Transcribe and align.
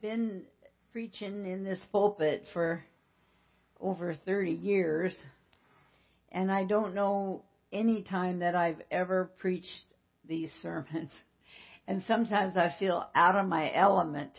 Been 0.00 0.42
preaching 0.92 1.44
in 1.44 1.64
this 1.64 1.80
pulpit 1.90 2.44
for 2.52 2.84
over 3.80 4.14
30 4.14 4.52
years, 4.52 5.12
and 6.30 6.52
I 6.52 6.62
don't 6.62 6.94
know 6.94 7.42
any 7.72 8.02
time 8.02 8.38
that 8.38 8.54
I've 8.54 8.80
ever 8.92 9.30
preached 9.38 9.94
these 10.26 10.50
sermons. 10.62 11.10
And 11.88 12.02
sometimes 12.06 12.54
I 12.54 12.74
feel 12.78 13.08
out 13.14 13.34
of 13.34 13.48
my 13.48 13.74
element. 13.74 14.32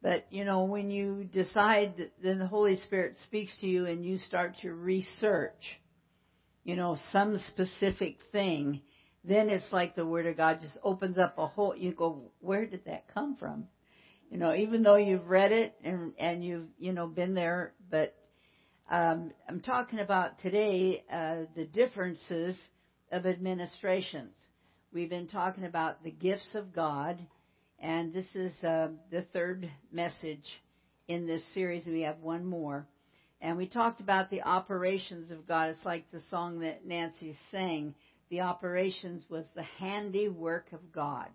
But, 0.00 0.24
you 0.30 0.46
know, 0.46 0.64
when 0.64 0.90
you 0.90 1.24
decide 1.24 1.92
that 1.98 2.12
then 2.22 2.38
the 2.38 2.46
Holy 2.46 2.80
Spirit 2.86 3.16
speaks 3.24 3.52
to 3.60 3.66
you 3.66 3.84
and 3.84 4.02
you 4.02 4.16
start 4.16 4.54
to 4.62 4.72
research, 4.72 5.78
you 6.64 6.74
know, 6.74 6.96
some 7.12 7.38
specific 7.48 8.16
thing, 8.32 8.80
then 9.24 9.50
it's 9.50 9.70
like 9.70 9.94
the 9.94 10.06
Word 10.06 10.24
of 10.24 10.38
God 10.38 10.60
just 10.62 10.78
opens 10.82 11.18
up 11.18 11.36
a 11.36 11.46
whole, 11.46 11.76
you 11.76 11.92
go, 11.92 12.30
where 12.40 12.64
did 12.64 12.86
that 12.86 13.12
come 13.12 13.36
from? 13.36 13.66
You 14.30 14.38
know, 14.38 14.54
even 14.54 14.82
though 14.82 14.96
you've 14.96 15.28
read 15.28 15.52
it 15.52 15.74
and, 15.84 16.12
and 16.18 16.44
you've, 16.44 16.66
you 16.78 16.92
know, 16.92 17.06
been 17.06 17.34
there, 17.34 17.72
but, 17.90 18.14
um, 18.90 19.32
I'm 19.48 19.60
talking 19.60 19.98
about 19.98 20.38
today, 20.40 21.04
uh, 21.12 21.46
the 21.56 21.64
differences 21.64 22.56
of 23.10 23.26
administrations. 23.26 24.32
We've 24.92 25.10
been 25.10 25.28
talking 25.28 25.64
about 25.64 26.02
the 26.02 26.10
gifts 26.10 26.54
of 26.54 26.72
God, 26.72 27.18
and 27.78 28.12
this 28.12 28.26
is 28.34 28.52
uh, 28.64 28.88
the 29.10 29.22
third 29.32 29.70
message 29.92 30.44
in 31.08 31.26
this 31.26 31.42
series. 31.52 31.84
And 31.86 31.94
we 31.94 32.02
have 32.02 32.20
one 32.20 32.44
more. 32.44 32.86
And 33.40 33.56
we 33.56 33.66
talked 33.66 34.00
about 34.00 34.30
the 34.30 34.42
operations 34.42 35.30
of 35.30 35.46
God. 35.46 35.70
It's 35.70 35.84
like 35.84 36.10
the 36.10 36.22
song 36.30 36.60
that 36.60 36.86
Nancy 36.86 37.36
sang. 37.50 37.94
The 38.30 38.40
operations 38.40 39.22
was 39.28 39.44
the 39.54 39.66
handiwork 39.78 40.72
of 40.72 40.92
God. 40.92 41.28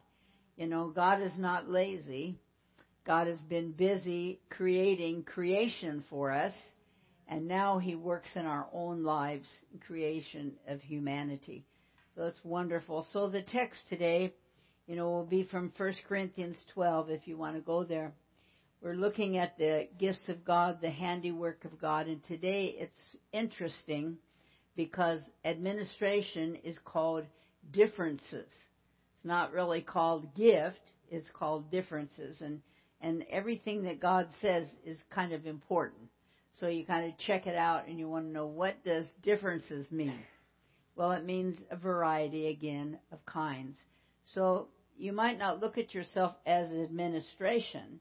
You 0.57 0.67
know, 0.67 0.89
God 0.89 1.21
is 1.21 1.37
not 1.37 1.69
lazy. 1.69 2.39
God 3.05 3.27
has 3.27 3.39
been 3.49 3.71
busy 3.71 4.39
creating 4.49 5.23
creation 5.23 6.03
for 6.09 6.31
us, 6.31 6.53
and 7.27 7.47
now 7.47 7.79
He 7.79 7.95
works 7.95 8.29
in 8.35 8.45
our 8.45 8.67
own 8.71 9.03
lives, 9.03 9.47
creation 9.87 10.53
of 10.67 10.81
humanity. 10.81 11.65
So 12.15 12.23
it's 12.23 12.43
wonderful. 12.43 13.07
So 13.11 13.29
the 13.29 13.41
text 13.41 13.79
today, 13.89 14.33
you 14.85 14.95
know, 14.95 15.09
will 15.09 15.25
be 15.25 15.43
from 15.43 15.71
1 15.75 15.93
Corinthians 16.07 16.57
12 16.73 17.09
if 17.09 17.27
you 17.27 17.37
want 17.37 17.55
to 17.55 17.61
go 17.61 17.83
there. 17.83 18.13
We're 18.81 18.95
looking 18.95 19.37
at 19.37 19.57
the 19.57 19.87
gifts 19.99 20.27
of 20.27 20.43
God, 20.43 20.79
the 20.81 20.89
handiwork 20.89 21.65
of 21.65 21.79
God, 21.79 22.07
and 22.07 22.23
today 22.25 22.75
it's 22.77 23.15
interesting 23.31 24.17
because 24.75 25.19
administration 25.45 26.57
is 26.63 26.77
called 26.83 27.25
differences. 27.71 28.31
It's 28.33 29.25
not 29.25 29.53
really 29.53 29.81
called 29.81 30.35
gift, 30.35 30.81
it's 31.09 31.27
called 31.33 31.71
differences. 31.71 32.37
And, 32.41 32.61
and 33.01 33.25
everything 33.29 33.83
that 33.83 33.99
God 33.99 34.27
says 34.41 34.67
is 34.85 34.97
kind 35.13 35.33
of 35.33 35.45
important. 35.45 36.09
So 36.59 36.67
you 36.67 36.85
kind 36.85 37.11
of 37.11 37.17
check 37.17 37.47
it 37.47 37.55
out 37.55 37.87
and 37.87 37.97
you 37.97 38.07
want 38.07 38.25
to 38.25 38.31
know 38.31 38.45
what 38.45 38.83
does 38.83 39.05
differences 39.23 39.89
mean? 39.91 40.19
Well, 40.95 41.11
it 41.13 41.25
means 41.25 41.57
a 41.71 41.75
variety 41.75 42.47
again 42.47 42.99
of 43.11 43.25
kinds. 43.25 43.77
So 44.35 44.67
you 44.97 45.13
might 45.13 45.39
not 45.39 45.59
look 45.59 45.77
at 45.77 45.93
yourself 45.93 46.35
as 46.45 46.69
an 46.69 46.83
administration, 46.83 47.99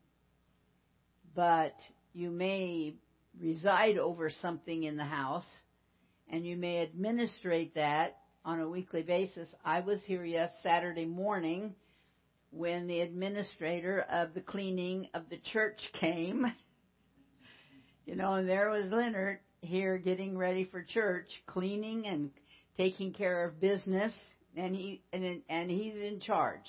but 1.35 1.75
you 2.13 2.31
may 2.31 2.95
reside 3.41 3.97
over 3.97 4.31
something 4.43 4.83
in 4.83 4.97
the 4.97 5.05
house 5.05 5.47
and 6.29 6.45
you 6.45 6.57
may 6.57 6.83
administrate 6.83 7.75
that 7.75 8.19
on 8.45 8.61
a 8.61 8.69
weekly 8.69 9.03
basis. 9.03 9.49
I 9.65 9.81
was 9.81 10.01
here 10.05 10.25
yes 10.25 10.51
Saturday 10.63 11.07
morning 11.07 11.75
when 12.51 12.87
the 12.87 13.01
administrator 13.01 14.05
of 14.11 14.35
the 14.35 14.41
cleaning 14.41 15.09
of 15.15 15.29
the 15.31 15.39
church 15.53 15.81
came. 16.01 16.47
you 18.07 18.17
know, 18.17 18.35
and 18.35 18.49
there 18.49 18.71
was 18.71 18.91
Leonard 18.91 19.39
here 19.63 19.99
getting 19.99 20.37
ready 20.37 20.65
for 20.65 20.83
church, 20.83 21.29
cleaning 21.47 22.07
and 22.07 22.31
taking 22.77 23.13
care 23.13 23.45
of 23.45 23.61
business, 23.61 24.13
and 24.57 24.75
he 24.75 25.03
and 25.13 25.43
and 25.49 25.71
he's 25.71 25.95
in 25.95 26.21
charge. 26.21 26.67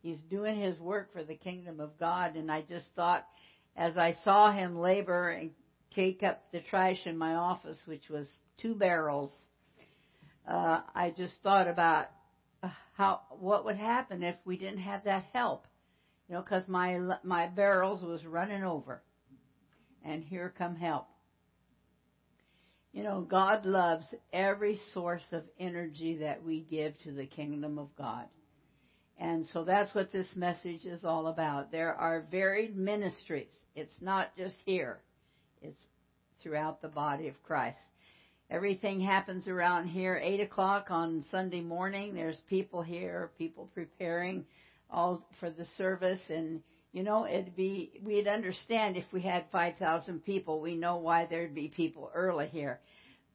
He's 0.00 0.20
doing 0.30 0.60
his 0.60 0.78
work 0.78 1.12
for 1.12 1.24
the 1.24 1.34
kingdom 1.34 1.80
of 1.80 1.98
God, 1.98 2.36
and 2.36 2.50
I 2.50 2.62
just 2.62 2.86
thought, 2.94 3.26
as 3.76 3.96
I 3.96 4.16
saw 4.24 4.52
him 4.52 4.78
labor 4.78 5.30
and 5.30 5.50
take 5.94 6.22
up 6.22 6.44
the 6.52 6.60
trash 6.60 7.00
in 7.04 7.18
my 7.18 7.34
office, 7.34 7.78
which 7.86 8.08
was 8.08 8.26
two 8.62 8.74
barrels, 8.74 9.32
uh, 10.48 10.80
I 10.94 11.12
just 11.16 11.34
thought 11.42 11.66
about 11.66 12.06
how 12.94 13.20
what 13.30 13.64
would 13.64 13.76
happen 13.76 14.22
if 14.22 14.36
we 14.44 14.56
didn't 14.56 14.78
have 14.78 15.04
that 15.04 15.26
help, 15.32 15.66
you 16.28 16.34
know, 16.34 16.42
because 16.42 16.66
my 16.68 16.98
my 17.22 17.46
barrels 17.46 18.02
was 18.02 18.24
running 18.24 18.64
over, 18.64 19.02
and 20.04 20.22
here 20.24 20.52
come 20.56 20.76
help. 20.76 21.06
You 22.92 23.04
know, 23.04 23.20
God 23.20 23.64
loves 23.64 24.06
every 24.32 24.80
source 24.92 25.22
of 25.32 25.44
energy 25.60 26.18
that 26.18 26.42
we 26.42 26.60
give 26.60 26.98
to 27.04 27.12
the 27.12 27.26
kingdom 27.26 27.78
of 27.78 27.94
God. 27.96 28.24
And 29.18 29.46
so 29.52 29.64
that's 29.64 29.94
what 29.94 30.12
this 30.12 30.28
message 30.34 30.84
is 30.84 31.04
all 31.04 31.26
about. 31.26 31.70
There 31.70 31.94
are 31.94 32.26
varied 32.30 32.76
ministries. 32.76 33.50
It's 33.74 34.00
not 34.00 34.36
just 34.36 34.54
here. 34.64 35.00
It's 35.60 35.80
throughout 36.42 36.80
the 36.80 36.88
body 36.88 37.28
of 37.28 37.42
Christ. 37.42 37.78
Everything 38.50 38.98
happens 38.98 39.46
around 39.46 39.88
here. 39.88 40.18
Eight 40.22 40.40
o'clock 40.40 40.90
on 40.90 41.22
Sunday 41.30 41.60
morning. 41.60 42.14
There's 42.14 42.40
people 42.48 42.80
here, 42.80 43.30
people 43.36 43.70
preparing 43.74 44.46
all 44.90 45.28
for 45.38 45.50
the 45.50 45.66
service, 45.76 46.20
and 46.30 46.62
you 46.92 47.02
know 47.02 47.26
it'd 47.26 47.54
be 47.54 48.00
we'd 48.02 48.26
understand 48.26 48.96
if 48.96 49.04
we 49.12 49.20
had 49.20 49.44
five 49.52 49.76
thousand 49.76 50.24
people. 50.24 50.62
We 50.62 50.76
know 50.76 50.96
why 50.96 51.26
there'd 51.26 51.54
be 51.54 51.68
people 51.68 52.10
early 52.14 52.46
here, 52.46 52.80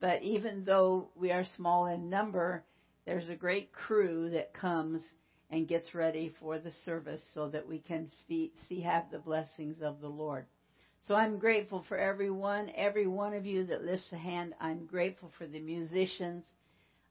but 0.01 0.23
even 0.23 0.65
though 0.65 1.09
we 1.15 1.31
are 1.31 1.45
small 1.57 1.85
in 1.85 2.09
number, 2.09 2.63
there's 3.05 3.29
a 3.29 3.35
great 3.35 3.71
crew 3.71 4.31
that 4.31 4.53
comes 4.55 5.01
and 5.51 5.67
gets 5.67 5.93
ready 5.93 6.33
for 6.39 6.57
the 6.57 6.71
service 6.85 7.21
so 7.35 7.49
that 7.49 7.67
we 7.67 7.77
can 7.77 8.09
see, 8.27 8.51
see 8.67 8.81
have 8.81 9.11
the 9.11 9.19
blessings 9.19 9.75
of 9.83 10.01
the 10.01 10.07
Lord. 10.07 10.47
So 11.07 11.15
I'm 11.15 11.37
grateful 11.37 11.83
for 11.89 11.97
everyone, 11.97 12.71
every 12.75 13.07
one 13.07 13.33
of 13.33 13.45
you 13.45 13.65
that 13.65 13.83
lifts 13.83 14.11
a 14.13 14.17
hand. 14.17 14.53
I'm 14.61 14.85
grateful 14.85 15.31
for 15.37 15.45
the 15.45 15.59
musicians. 15.59 16.45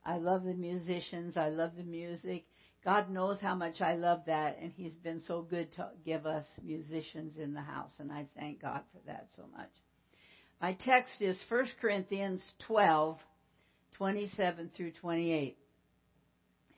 I 0.05 0.17
love 0.17 0.45
the 0.45 0.55
musicians. 0.55 1.37
I 1.37 1.51
love 1.51 1.73
the 1.77 1.85
music. 1.85 2.45
God 2.85 3.11
knows 3.11 3.39
how 3.41 3.55
much 3.55 3.81
I 3.81 3.95
love 3.95 4.23
that, 4.27 4.59
and 4.61 4.73
He's 4.73 4.95
been 4.95 5.23
so 5.29 5.43
good 5.43 5.73
to 5.77 5.91
give 6.05 6.27
us 6.27 6.45
musicians 6.63 7.37
in 7.39 7.55
the 7.55 7.61
house, 7.61 7.93
and 7.99 8.11
I 8.11 8.27
thank 8.37 8.63
God 8.63 8.81
for 8.93 8.99
that 9.07 9.29
so 9.37 9.45
much. 9.57 9.71
My 10.61 10.73
text 10.73 11.21
is 11.21 11.37
1 11.49 11.67
Corinthians 11.81 12.43
12, 12.67 13.19
27 13.99 14.71
through 14.77 14.93
28. 14.93 15.59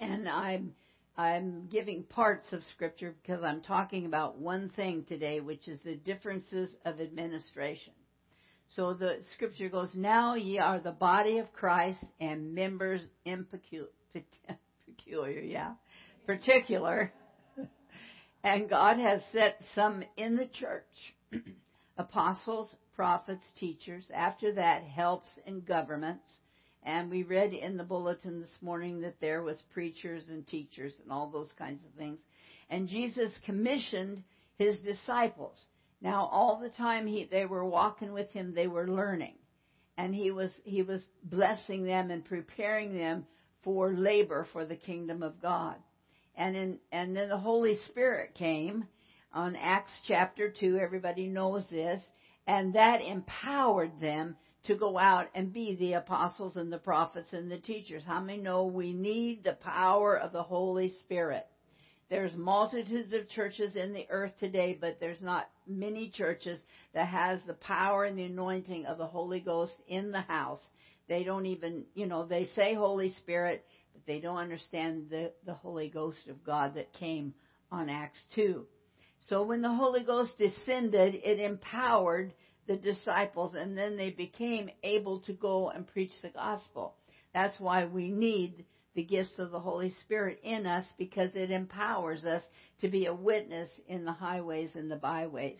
And 0.00 0.28
I'm 0.28 0.72
I'm 1.16 1.68
giving 1.70 2.02
parts 2.02 2.52
of 2.52 2.62
Scripture 2.74 3.14
because 3.22 3.44
I'm 3.44 3.60
talking 3.60 4.06
about 4.06 4.38
one 4.38 4.70
thing 4.70 5.04
today, 5.08 5.40
which 5.40 5.68
is 5.68 5.78
the 5.84 5.94
differences 5.94 6.70
of 6.84 7.00
administration. 7.00 7.92
So 8.74 8.94
the 8.94 9.18
Scripture 9.34 9.68
goes, 9.68 9.90
Now 9.94 10.34
ye 10.34 10.58
are 10.58 10.80
the 10.80 10.90
body 10.90 11.38
of 11.38 11.52
Christ 11.52 12.04
and 12.20 12.54
members 12.54 13.00
in 13.24 13.44
peculiar, 13.44 13.90
peculiar 14.86 15.40
yeah, 15.40 15.74
particular. 16.26 17.12
and 18.44 18.68
God 18.68 18.98
has 18.98 19.20
set 19.32 19.60
some 19.74 20.02
in 20.16 20.34
the 20.34 20.46
church 20.46 21.14
apostles, 21.98 22.74
prophets, 22.96 23.46
teachers. 23.56 24.04
After 24.12 24.52
that, 24.54 24.82
helps 24.82 25.28
and 25.46 25.64
governments 25.64 26.26
and 26.84 27.10
we 27.10 27.22
read 27.22 27.54
in 27.54 27.76
the 27.76 27.84
bulletin 27.84 28.40
this 28.40 28.56
morning 28.60 29.00
that 29.00 29.20
there 29.20 29.42
was 29.42 29.56
preachers 29.72 30.24
and 30.28 30.46
teachers 30.46 30.92
and 31.02 31.10
all 31.10 31.30
those 31.30 31.50
kinds 31.58 31.82
of 31.84 31.98
things. 31.98 32.18
And 32.68 32.88
Jesus 32.88 33.30
commissioned 33.46 34.22
his 34.56 34.78
disciples. 34.80 35.56
Now 36.02 36.28
all 36.30 36.60
the 36.60 36.68
time 36.68 37.06
he, 37.06 37.26
they 37.30 37.46
were 37.46 37.64
walking 37.64 38.12
with 38.12 38.30
him, 38.30 38.54
they 38.54 38.66
were 38.66 38.86
learning. 38.86 39.34
And 39.96 40.14
he 40.14 40.30
was, 40.30 40.50
he 40.64 40.82
was 40.82 41.00
blessing 41.22 41.84
them 41.84 42.10
and 42.10 42.24
preparing 42.24 42.96
them 42.96 43.26
for 43.62 43.94
labor 43.94 44.46
for 44.52 44.66
the 44.66 44.76
kingdom 44.76 45.22
of 45.22 45.40
God. 45.40 45.76
And 46.36 46.56
in, 46.56 46.78
and 46.92 47.16
then 47.16 47.28
the 47.28 47.38
Holy 47.38 47.78
Spirit 47.88 48.34
came 48.34 48.86
on 49.32 49.56
Acts 49.56 49.92
chapter 50.06 50.52
2. 50.60 50.78
Everybody 50.78 51.28
knows 51.28 51.64
this. 51.70 52.02
And 52.46 52.74
that 52.74 53.00
empowered 53.00 54.00
them 54.00 54.36
to 54.64 54.74
go 54.74 54.98
out 54.98 55.28
and 55.34 55.52
be 55.52 55.76
the 55.76 55.94
apostles 55.94 56.56
and 56.56 56.72
the 56.72 56.78
prophets 56.78 57.32
and 57.32 57.50
the 57.50 57.58
teachers. 57.58 58.02
How 58.06 58.20
many 58.20 58.40
know 58.40 58.64
we 58.64 58.92
need 58.92 59.44
the 59.44 59.52
power 59.52 60.16
of 60.16 60.32
the 60.32 60.42
Holy 60.42 60.90
Spirit? 61.00 61.46
There's 62.10 62.34
multitudes 62.36 63.12
of 63.12 63.28
churches 63.28 63.76
in 63.76 63.92
the 63.92 64.06
earth 64.10 64.32
today, 64.38 64.76
but 64.78 64.98
there's 65.00 65.20
not 65.20 65.48
many 65.66 66.10
churches 66.10 66.60
that 66.92 67.08
has 67.08 67.40
the 67.46 67.54
power 67.54 68.04
and 68.04 68.16
the 68.18 68.24
anointing 68.24 68.86
of 68.86 68.98
the 68.98 69.06
Holy 69.06 69.40
Ghost 69.40 69.74
in 69.88 70.12
the 70.12 70.20
house. 70.20 70.60
They 71.08 71.24
don't 71.24 71.46
even, 71.46 71.84
you 71.94 72.06
know, 72.06 72.24
they 72.24 72.46
say 72.54 72.74
Holy 72.74 73.12
Spirit, 73.14 73.64
but 73.92 74.02
they 74.06 74.20
don't 74.20 74.36
understand 74.36 75.06
the, 75.10 75.32
the 75.44 75.54
Holy 75.54 75.88
Ghost 75.88 76.28
of 76.28 76.44
God 76.44 76.74
that 76.74 76.92
came 76.94 77.34
on 77.72 77.88
Acts 77.88 78.20
2. 78.34 78.64
So 79.28 79.42
when 79.42 79.62
the 79.62 79.74
Holy 79.74 80.04
Ghost 80.04 80.32
descended, 80.38 81.14
it 81.14 81.40
empowered 81.40 82.34
the 82.66 82.76
disciples 82.76 83.54
and 83.54 83.76
then 83.76 83.96
they 83.96 84.10
became 84.10 84.70
able 84.82 85.20
to 85.20 85.32
go 85.32 85.70
and 85.70 85.86
preach 85.86 86.12
the 86.22 86.30
gospel. 86.30 86.94
That's 87.32 87.58
why 87.58 87.84
we 87.86 88.10
need 88.10 88.64
the 88.94 89.02
gifts 89.02 89.38
of 89.38 89.50
the 89.50 89.60
Holy 89.60 89.92
Spirit 90.02 90.38
in 90.42 90.66
us 90.66 90.84
because 90.98 91.30
it 91.34 91.50
empowers 91.50 92.24
us 92.24 92.42
to 92.80 92.88
be 92.88 93.06
a 93.06 93.14
witness 93.14 93.68
in 93.88 94.04
the 94.04 94.12
highways 94.12 94.70
and 94.74 94.90
the 94.90 94.96
byways. 94.96 95.58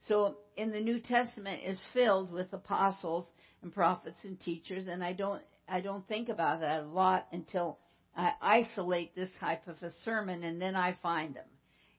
So 0.00 0.36
in 0.56 0.70
the 0.70 0.80
New 0.80 1.00
Testament 1.00 1.62
is 1.64 1.78
filled 1.92 2.30
with 2.30 2.52
apostles 2.52 3.26
and 3.62 3.72
prophets 3.72 4.18
and 4.24 4.38
teachers 4.40 4.86
and 4.88 5.02
I 5.02 5.12
don't 5.12 5.42
I 5.66 5.80
don't 5.80 6.06
think 6.06 6.28
about 6.28 6.60
that 6.60 6.82
a 6.82 6.86
lot 6.86 7.26
until 7.32 7.78
I 8.14 8.32
isolate 8.40 9.14
this 9.14 9.30
type 9.40 9.66
of 9.66 9.82
a 9.82 9.90
sermon 10.04 10.42
and 10.42 10.60
then 10.60 10.76
I 10.76 10.96
find 11.02 11.34
them. 11.34 11.46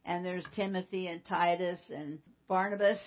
And 0.05 0.23
there's 0.23 0.45
Timothy 0.55 1.07
and 1.07 1.25
Titus 1.25 1.79
and 1.89 2.19
Barnabas, 2.47 2.99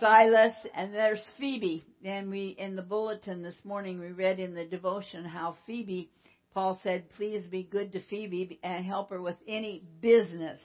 Silas, 0.00 0.54
and 0.74 0.94
there's 0.94 1.22
Phoebe. 1.38 1.84
And 2.04 2.30
we 2.30 2.54
in 2.58 2.76
the 2.76 2.82
bulletin 2.82 3.42
this 3.42 3.56
morning 3.64 3.98
we 3.98 4.12
read 4.12 4.38
in 4.38 4.54
the 4.54 4.64
devotion 4.64 5.24
how 5.24 5.56
Phoebe 5.66 6.10
Paul 6.54 6.78
said, 6.82 7.10
Please 7.16 7.42
be 7.44 7.64
good 7.64 7.92
to 7.92 8.00
Phoebe 8.08 8.60
and 8.62 8.84
help 8.84 9.10
her 9.10 9.20
with 9.20 9.36
any 9.46 9.84
business 10.00 10.60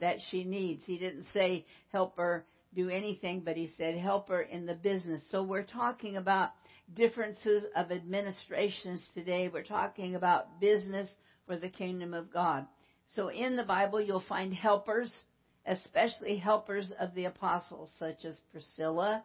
that 0.00 0.18
she 0.30 0.44
needs. 0.44 0.84
He 0.86 0.98
didn't 0.98 1.26
say 1.32 1.66
help 1.92 2.16
her 2.16 2.46
do 2.74 2.88
anything, 2.88 3.42
but 3.44 3.56
he 3.56 3.70
said 3.76 3.96
help 3.96 4.28
her 4.28 4.42
in 4.42 4.66
the 4.66 4.74
business. 4.74 5.22
So 5.30 5.42
we're 5.42 5.62
talking 5.62 6.16
about 6.16 6.50
differences 6.94 7.64
of 7.74 7.90
administrations 7.90 9.02
today. 9.14 9.48
We're 9.52 9.64
talking 9.64 10.14
about 10.14 10.60
business 10.60 11.08
for 11.46 11.56
the 11.56 11.68
kingdom 11.68 12.14
of 12.14 12.32
God. 12.32 12.66
So 13.14 13.28
in 13.28 13.56
the 13.56 13.64
Bible, 13.64 14.00
you'll 14.00 14.22
find 14.28 14.52
helpers, 14.52 15.10
especially 15.66 16.36
helpers 16.36 16.86
of 16.98 17.14
the 17.14 17.24
apostles, 17.24 17.90
such 17.98 18.24
as 18.24 18.36
Priscilla 18.52 19.24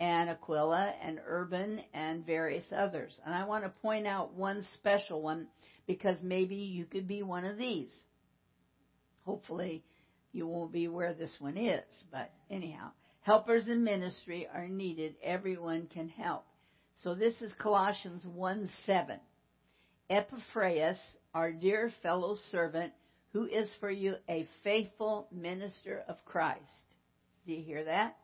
and 0.00 0.30
Aquila 0.30 0.94
and 1.02 1.20
Urban 1.26 1.80
and 1.92 2.26
various 2.26 2.64
others. 2.74 3.18
And 3.24 3.34
I 3.34 3.44
want 3.44 3.64
to 3.64 3.70
point 3.82 4.06
out 4.06 4.34
one 4.34 4.66
special 4.74 5.22
one 5.22 5.48
because 5.86 6.16
maybe 6.22 6.56
you 6.56 6.84
could 6.86 7.06
be 7.06 7.22
one 7.22 7.44
of 7.44 7.58
these. 7.58 7.90
Hopefully, 9.24 9.84
you 10.32 10.46
won't 10.46 10.72
be 10.72 10.88
where 10.88 11.14
this 11.14 11.36
one 11.38 11.56
is, 11.56 11.84
but 12.10 12.32
anyhow, 12.50 12.90
helpers 13.20 13.68
in 13.68 13.84
ministry 13.84 14.48
are 14.52 14.68
needed. 14.68 15.14
Everyone 15.22 15.86
can 15.92 16.08
help. 16.08 16.44
So 17.02 17.14
this 17.14 17.34
is 17.40 17.52
Colossians 17.58 18.24
1 18.26 18.70
7. 18.86 19.20
Epaphras, 20.10 20.98
our 21.34 21.52
dear 21.52 21.92
fellow 22.02 22.36
servant, 22.50 22.92
who 23.32 23.46
is 23.46 23.70
for 23.80 23.90
you 23.90 24.16
a 24.28 24.46
faithful 24.62 25.28
minister 25.32 26.02
of 26.08 26.16
Christ. 26.24 26.60
Do 27.46 27.52
you 27.52 27.62
hear 27.62 27.84
that? 27.84 28.16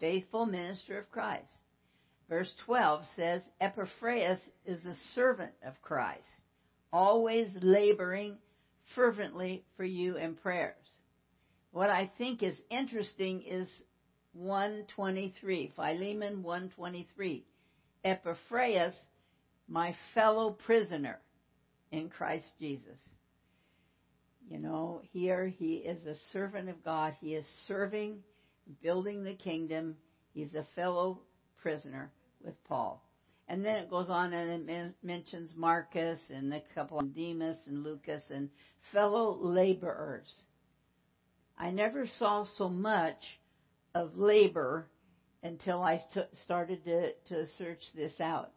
faithful 0.00 0.46
minister 0.46 0.98
of 0.98 1.10
Christ. 1.10 1.48
Verse 2.28 2.52
12 2.64 3.04
says, 3.16 3.42
Epaphras 3.60 4.38
is 4.66 4.78
the 4.82 4.94
servant 5.14 5.52
of 5.66 5.80
Christ, 5.82 6.22
always 6.92 7.48
laboring 7.62 8.36
fervently 8.94 9.64
for 9.76 9.84
you 9.84 10.16
in 10.16 10.34
prayers. 10.34 10.74
What 11.72 11.90
I 11.90 12.10
think 12.18 12.42
is 12.42 12.54
interesting 12.70 13.42
is 13.42 13.68
123, 14.34 15.72
Philemon 15.74 16.42
123. 16.42 17.44
Epaphras, 18.04 18.94
my 19.68 19.94
fellow 20.14 20.50
prisoner 20.66 21.18
in 21.90 22.08
Christ 22.08 22.46
Jesus. 22.58 22.98
You 24.48 24.58
know, 24.58 25.00
here 25.12 25.46
he 25.46 25.76
is 25.76 26.04
a 26.06 26.16
servant 26.32 26.68
of 26.68 26.84
God. 26.84 27.14
He 27.20 27.34
is 27.34 27.46
serving 27.66 28.18
building 28.82 29.24
the 29.24 29.34
kingdom. 29.34 29.96
He's 30.32 30.54
a 30.54 30.66
fellow 30.74 31.20
prisoner 31.60 32.10
with 32.44 32.54
Paul. 32.64 33.02
And 33.48 33.64
then 33.64 33.76
it 33.76 33.90
goes 33.90 34.08
on 34.08 34.32
and 34.32 34.68
it 34.68 34.94
mentions 35.02 35.50
Marcus 35.54 36.20
and 36.30 36.52
a 36.52 36.62
couple 36.74 36.98
of 36.98 37.14
Demas 37.14 37.58
and 37.66 37.82
Lucas 37.82 38.22
and 38.30 38.48
fellow 38.92 39.38
laborers. 39.40 40.28
I 41.58 41.70
never 41.70 42.06
saw 42.18 42.46
so 42.56 42.68
much 42.68 43.20
of 43.94 44.16
labor 44.16 44.88
until 45.42 45.82
I 45.82 46.02
started 46.44 46.84
to, 46.84 47.12
to 47.28 47.46
search 47.58 47.82
this 47.94 48.18
out. 48.18 48.50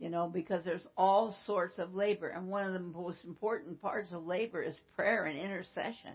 You 0.00 0.08
know, 0.08 0.28
because 0.32 0.64
there's 0.64 0.86
all 0.96 1.36
sorts 1.46 1.78
of 1.78 1.94
labor. 1.94 2.28
And 2.28 2.48
one 2.48 2.66
of 2.66 2.72
the 2.72 2.80
most 2.80 3.22
important 3.24 3.80
parts 3.80 4.12
of 4.12 4.24
labor 4.24 4.62
is 4.62 4.74
prayer 4.96 5.26
and 5.26 5.38
intercession. 5.38 6.14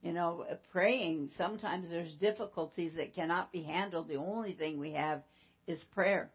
You 0.00 0.12
know, 0.12 0.46
praying, 0.70 1.30
sometimes 1.36 1.90
there's 1.90 2.12
difficulties 2.20 2.92
that 2.96 3.14
cannot 3.14 3.50
be 3.50 3.62
handled. 3.62 4.06
The 4.06 4.16
only 4.16 4.52
thing 4.52 4.78
we 4.78 4.92
have 4.92 5.22
is 5.66 5.82
prayer. 5.92 6.30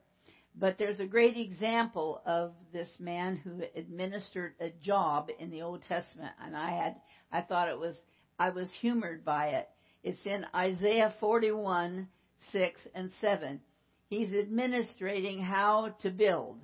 But 0.54 0.78
there's 0.78 1.00
a 1.00 1.06
great 1.06 1.38
example 1.38 2.22
of 2.26 2.52
this 2.74 2.90
man 3.00 3.38
who 3.38 3.62
administered 3.74 4.56
a 4.60 4.72
job 4.84 5.30
in 5.40 5.50
the 5.50 5.62
Old 5.62 5.84
Testament, 5.88 6.34
and 6.44 6.58
I 6.58 6.72
had, 6.72 6.96
I 7.32 7.42
thought 7.42 7.70
it 7.70 7.80
was, 7.80 7.96
I 8.38 8.50
was 8.50 8.68
humored 8.82 9.24
by 9.24 9.48
it. 9.50 9.70
It's 10.04 10.20
in 10.26 10.46
Isaiah 10.54 11.14
41, 11.22 12.10
6 12.52 12.82
and 12.94 13.12
7. 13.22 13.62
He's 14.10 14.34
administrating 14.34 15.40
how 15.40 15.96
to 16.02 16.10
build. 16.10 16.60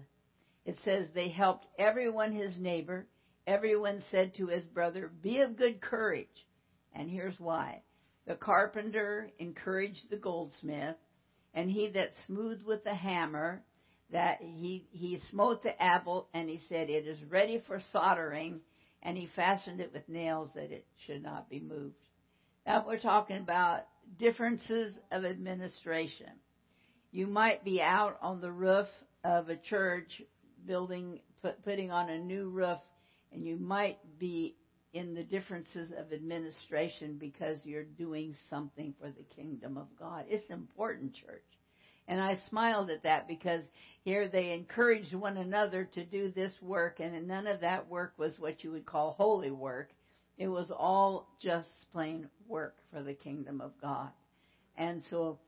It 0.67 0.77
says 0.83 1.07
they 1.13 1.29
helped 1.29 1.65
everyone 1.79 2.33
his 2.33 2.59
neighbor. 2.59 3.07
Everyone 3.47 4.03
said 4.11 4.35
to 4.35 4.47
his 4.47 4.65
brother, 4.65 5.09
be 5.23 5.39
of 5.39 5.55
good 5.55 5.79
courage. 5.79 6.45
And 6.93 7.09
here's 7.09 7.39
why. 7.39 7.83
The 8.27 8.35
carpenter 8.35 9.31
encouraged 9.39 10.09
the 10.09 10.17
goldsmith, 10.17 10.97
and 11.53 11.71
he 11.71 11.87
that 11.91 12.11
smoothed 12.25 12.65
with 12.65 12.83
the 12.83 12.93
hammer, 12.93 13.63
that 14.11 14.39
he, 14.41 14.85
he 14.91 15.21
smote 15.31 15.63
the 15.63 15.81
apple, 15.81 16.27
and 16.33 16.49
he 16.49 16.59
said, 16.67 16.89
It 16.89 17.07
is 17.07 17.23
ready 17.29 17.63
for 17.65 17.81
soldering, 17.93 18.59
and 19.01 19.17
he 19.17 19.29
fastened 19.37 19.79
it 19.79 19.93
with 19.93 20.09
nails 20.09 20.49
that 20.55 20.73
it 20.73 20.85
should 21.05 21.23
not 21.23 21.49
be 21.49 21.61
moved. 21.61 21.95
Now 22.65 22.83
we're 22.85 22.99
talking 22.99 23.37
about 23.37 23.83
differences 24.19 24.93
of 25.13 25.23
administration. 25.23 26.31
You 27.13 27.27
might 27.27 27.63
be 27.63 27.81
out 27.81 28.17
on 28.21 28.41
the 28.41 28.51
roof 28.51 28.87
of 29.23 29.47
a 29.47 29.55
church 29.55 30.21
building, 30.67 31.19
put, 31.41 31.63
putting 31.63 31.91
on 31.91 32.09
a 32.09 32.19
new 32.19 32.49
roof, 32.49 32.79
and 33.31 33.47
you 33.47 33.57
might 33.57 33.97
be 34.19 34.55
in 34.93 35.13
the 35.13 35.23
differences 35.23 35.91
of 35.97 36.13
administration 36.13 37.17
because 37.19 37.57
you're 37.63 37.83
doing 37.83 38.35
something 38.49 38.93
for 38.99 39.09
the 39.09 39.35
kingdom 39.35 39.77
of 39.77 39.87
God. 39.99 40.25
It's 40.27 40.49
important, 40.49 41.13
church. 41.13 41.43
And 42.07 42.21
I 42.21 42.39
smiled 42.49 42.89
at 42.89 43.03
that 43.03 43.27
because 43.27 43.61
here 44.03 44.29
they 44.29 44.53
encouraged 44.53 45.13
one 45.13 45.37
another 45.37 45.83
to 45.93 46.05
do 46.05 46.31
this 46.31 46.53
work, 46.61 46.99
and 46.99 47.27
none 47.27 47.47
of 47.47 47.61
that 47.61 47.89
work 47.89 48.13
was 48.17 48.39
what 48.39 48.63
you 48.63 48.71
would 48.71 48.85
call 48.85 49.15
holy 49.17 49.51
work. 49.51 49.89
It 50.37 50.47
was 50.47 50.71
all 50.71 51.27
just 51.41 51.67
plain 51.91 52.29
work 52.47 52.77
for 52.93 53.03
the 53.03 53.13
kingdom 53.13 53.59
of 53.59 53.71
God. 53.81 54.09
And 54.77 55.01
so 55.09 55.39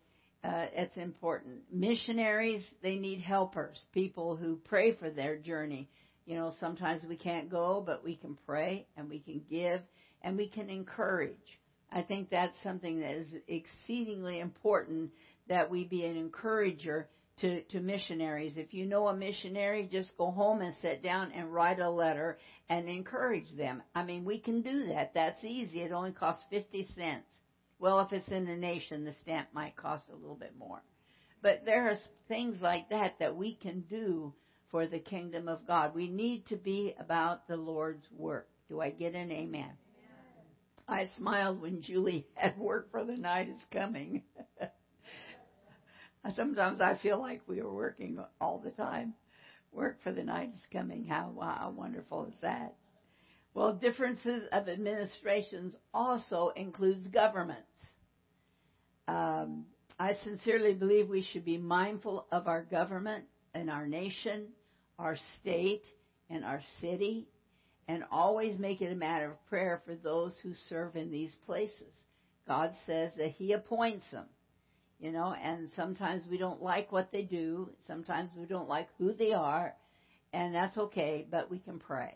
uh, 0.43 0.67
it's 0.73 0.97
important. 0.97 1.61
Missionaries, 1.71 2.63
they 2.81 2.95
need 2.95 3.21
helpers, 3.21 3.77
people 3.93 4.35
who 4.35 4.57
pray 4.65 4.93
for 4.93 5.09
their 5.09 5.37
journey 5.37 5.89
you 6.29 6.35
know, 6.35 6.53
sometimes 6.59 7.01
we 7.09 7.15
can't 7.15 7.49
go, 7.49 7.83
but 7.83 8.03
we 8.03 8.15
can 8.15 8.37
pray 8.45 8.85
and 8.95 9.09
we 9.09 9.17
can 9.17 9.41
give 9.49 9.81
and 10.21 10.37
we 10.37 10.47
can 10.47 10.69
encourage. 10.69 11.33
I 11.91 12.03
think 12.03 12.29
that's 12.29 12.55
something 12.61 12.99
that 12.99 13.15
is 13.15 13.27
exceedingly 13.47 14.39
important 14.39 15.09
that 15.47 15.71
we 15.71 15.85
be 15.85 16.05
an 16.05 16.15
encourager 16.15 17.09
to, 17.41 17.63
to 17.63 17.79
missionaries. 17.79 18.53
If 18.57 18.75
you 18.75 18.85
know 18.85 19.07
a 19.07 19.15
missionary, 19.15 19.89
just 19.91 20.15
go 20.19 20.29
home 20.29 20.61
and 20.61 20.75
sit 20.83 21.01
down 21.01 21.31
and 21.31 21.51
write 21.51 21.79
a 21.79 21.89
letter 21.89 22.37
and 22.69 22.87
encourage 22.87 23.51
them. 23.57 23.81
I 23.95 24.03
mean, 24.03 24.23
we 24.23 24.37
can 24.37 24.61
do 24.61 24.85
that. 24.89 25.15
That's 25.15 25.43
easy. 25.43 25.81
It 25.81 25.91
only 25.91 26.11
costs 26.11 26.43
50 26.51 26.89
cents. 26.95 27.25
Well, 27.79 28.01
if 28.01 28.11
it's 28.11 28.27
in 28.27 28.45
the 28.45 28.55
nation, 28.55 29.05
the 29.05 29.13
stamp 29.21 29.47
might 29.53 29.75
cost 29.77 30.05
a 30.11 30.15
little 30.15 30.35
bit 30.35 30.53
more. 30.57 30.81
But 31.41 31.63
there 31.65 31.89
are 31.89 31.97
things 32.27 32.57
like 32.61 32.89
that 32.89 33.19
that 33.19 33.35
we 33.35 33.55
can 33.55 33.81
do 33.89 34.33
for 34.69 34.85
the 34.85 34.99
kingdom 34.99 35.47
of 35.47 35.65
God. 35.65 35.95
We 35.95 36.09
need 36.09 36.45
to 36.47 36.57
be 36.57 36.93
about 36.99 37.47
the 37.47 37.55
Lord's 37.55 38.05
work. 38.11 38.49
Do 38.67 38.81
I 38.81 38.91
get 38.91 39.15
an 39.15 39.31
amen? 39.31 39.63
amen. 39.63 39.75
I 40.87 41.09
smiled 41.17 41.61
when 41.61 41.81
Julie 41.81 42.27
had 42.35 42.57
work 42.57 42.91
for 42.91 43.05
the 43.05 43.15
night 43.15 43.47
is 43.47 43.65
coming. 43.71 44.23
Sometimes 46.35 46.81
I 46.81 46.97
feel 47.01 47.19
like 47.19 47.41
we 47.47 47.61
are 47.61 47.71
working 47.71 48.19
all 48.41 48.59
the 48.59 48.71
time. 48.71 49.13
Work 49.71 50.03
for 50.03 50.11
the 50.11 50.23
night 50.23 50.51
is 50.53 50.65
coming. 50.71 51.05
How, 51.05 51.31
how 51.39 51.73
wonderful 51.75 52.25
is 52.25 52.35
that? 52.41 52.75
Well, 53.53 53.73
differences 53.73 54.43
of 54.51 54.69
administrations 54.69 55.75
also 55.93 56.51
includes 56.55 57.07
governments. 57.07 57.63
Um, 59.07 59.65
I 59.99 60.13
sincerely 60.23 60.73
believe 60.73 61.09
we 61.09 61.23
should 61.23 61.43
be 61.45 61.57
mindful 61.57 62.27
of 62.31 62.47
our 62.47 62.63
government 62.63 63.25
and 63.53 63.69
our 63.69 63.87
nation 63.87 64.47
our 64.99 65.17
state, 65.39 65.87
and 66.29 66.43
our 66.43 66.61
city, 66.81 67.27
and 67.87 68.03
always 68.11 68.59
make 68.59 68.81
it 68.81 68.91
a 68.91 68.95
matter 68.95 69.31
of 69.31 69.45
prayer 69.47 69.81
for 69.85 69.95
those 69.95 70.33
who 70.43 70.51
serve 70.67 70.95
in 70.95 71.09
these 71.09 71.33
places. 71.45 71.93
God 72.47 72.73
says 72.85 73.11
that 73.17 73.31
He 73.31 73.53
appoints 73.53 74.05
them. 74.11 74.25
You 74.99 75.13
know, 75.13 75.33
and 75.33 75.69
sometimes 75.77 76.23
we 76.29 76.37
don't 76.37 76.61
like 76.61 76.91
what 76.91 77.09
they 77.13 77.21
do. 77.21 77.69
Sometimes 77.87 78.29
we 78.37 78.45
don't 78.45 78.67
like 78.67 78.89
who 78.97 79.13
they 79.13 79.31
are. 79.31 79.73
And 80.33 80.53
that's 80.53 80.77
okay, 80.77 81.25
but 81.31 81.49
we 81.49 81.59
can 81.59 81.79
pray. 81.79 82.15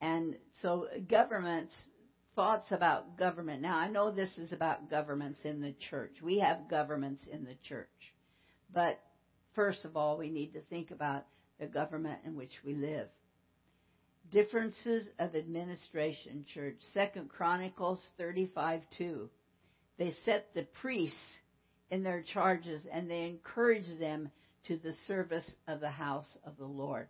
And 0.00 0.36
so 0.62 0.86
governments, 1.08 1.72
thoughts 2.34 2.68
about 2.70 3.18
government. 3.18 3.62
Now 3.62 3.76
I 3.76 3.88
know 3.88 4.10
this 4.10 4.36
is 4.38 4.52
about 4.52 4.88
governments 4.88 5.40
in 5.44 5.60
the 5.60 5.74
church. 5.90 6.16
We 6.22 6.38
have 6.38 6.70
governments 6.70 7.22
in 7.30 7.44
the 7.44 7.56
church. 7.68 7.88
But 8.72 9.00
first 9.54 9.84
of 9.84 9.96
all, 9.96 10.16
we 10.16 10.30
need 10.30 10.54
to 10.54 10.60
think 10.62 10.90
about 10.90 11.26
the 11.58 11.66
government 11.66 12.20
in 12.24 12.36
which 12.36 12.52
we 12.64 12.74
live. 12.74 13.08
Differences 14.30 15.08
of 15.18 15.34
administration, 15.34 16.44
church. 16.54 16.76
Second 16.94 17.28
Chronicles 17.28 18.00
35 18.16 18.82
2. 18.96 19.28
They 19.98 20.14
set 20.24 20.54
the 20.54 20.66
priests 20.80 21.18
in 21.90 22.02
their 22.02 22.22
charges 22.22 22.80
and 22.90 23.10
they 23.10 23.24
encourage 23.24 23.98
them 23.98 24.30
to 24.68 24.78
the 24.78 24.94
service 25.06 25.50
of 25.66 25.80
the 25.80 25.90
house 25.90 26.28
of 26.44 26.56
the 26.56 26.64
Lord. 26.64 27.08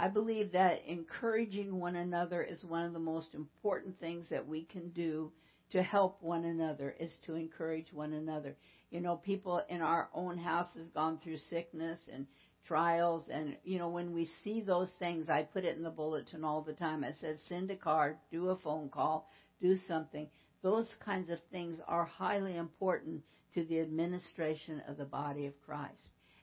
I 0.00 0.08
believe 0.08 0.52
that 0.52 0.82
encouraging 0.86 1.78
one 1.78 1.96
another 1.96 2.42
is 2.42 2.64
one 2.64 2.86
of 2.86 2.94
the 2.94 2.98
most 2.98 3.34
important 3.34 4.00
things 4.00 4.30
that 4.30 4.48
we 4.48 4.64
can 4.64 4.88
do 4.92 5.30
to 5.72 5.82
help 5.82 6.22
one 6.22 6.46
another 6.46 6.96
is 6.98 7.12
to 7.26 7.34
encourage 7.34 7.92
one 7.92 8.14
another. 8.14 8.56
You 8.90 9.02
know, 9.02 9.16
people 9.16 9.62
in 9.68 9.82
our 9.82 10.08
own 10.14 10.38
house 10.38 10.70
has 10.74 10.88
gone 10.94 11.18
through 11.22 11.36
sickness 11.50 12.00
and 12.10 12.26
trials 12.66 13.24
and 13.30 13.56
you 13.62 13.78
know 13.78 13.88
when 13.88 14.14
we 14.14 14.28
see 14.42 14.62
those 14.62 14.88
things 14.98 15.28
I 15.28 15.42
put 15.42 15.64
it 15.64 15.76
in 15.76 15.82
the 15.82 15.90
bulletin 15.90 16.44
all 16.44 16.62
the 16.62 16.72
time. 16.72 17.04
I 17.04 17.12
said 17.20 17.36
send 17.46 17.70
a 17.70 17.76
card, 17.76 18.16
do 18.32 18.48
a 18.48 18.56
phone 18.56 18.88
call, 18.88 19.28
do 19.60 19.76
something. 19.86 20.30
Those 20.62 20.88
kinds 21.04 21.28
of 21.28 21.40
things 21.52 21.78
are 21.86 22.06
highly 22.06 22.56
important 22.56 23.20
to 23.54 23.64
the 23.64 23.80
administration 23.80 24.80
of 24.88 24.96
the 24.96 25.04
body 25.04 25.44
of 25.44 25.60
Christ. 25.60 25.92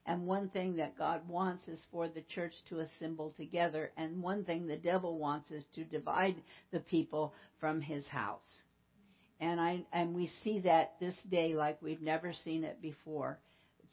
And 0.07 0.25
one 0.25 0.47
thing 0.49 0.77
that 0.77 0.97
God 0.97 1.27
wants 1.27 1.67
is 1.67 1.79
for 1.91 2.07
the 2.07 2.23
church 2.33 2.53
to 2.69 2.79
assemble 2.79 3.31
together. 3.31 3.91
And 3.97 4.23
one 4.23 4.45
thing 4.45 4.65
the 4.65 4.77
devil 4.77 5.19
wants 5.19 5.51
is 5.51 5.65
to 5.75 5.83
divide 5.83 6.37
the 6.71 6.79
people 6.79 7.33
from 7.59 7.81
his 7.81 8.07
house. 8.07 8.47
And 9.41 9.59
I 9.59 9.83
and 9.91 10.15
we 10.15 10.31
see 10.43 10.61
that 10.61 10.93
this 11.01 11.13
day 11.29 11.53
like 11.55 11.81
we've 11.81 12.01
never 12.01 12.31
seen 12.45 12.63
it 12.63 12.81
before. 12.81 13.37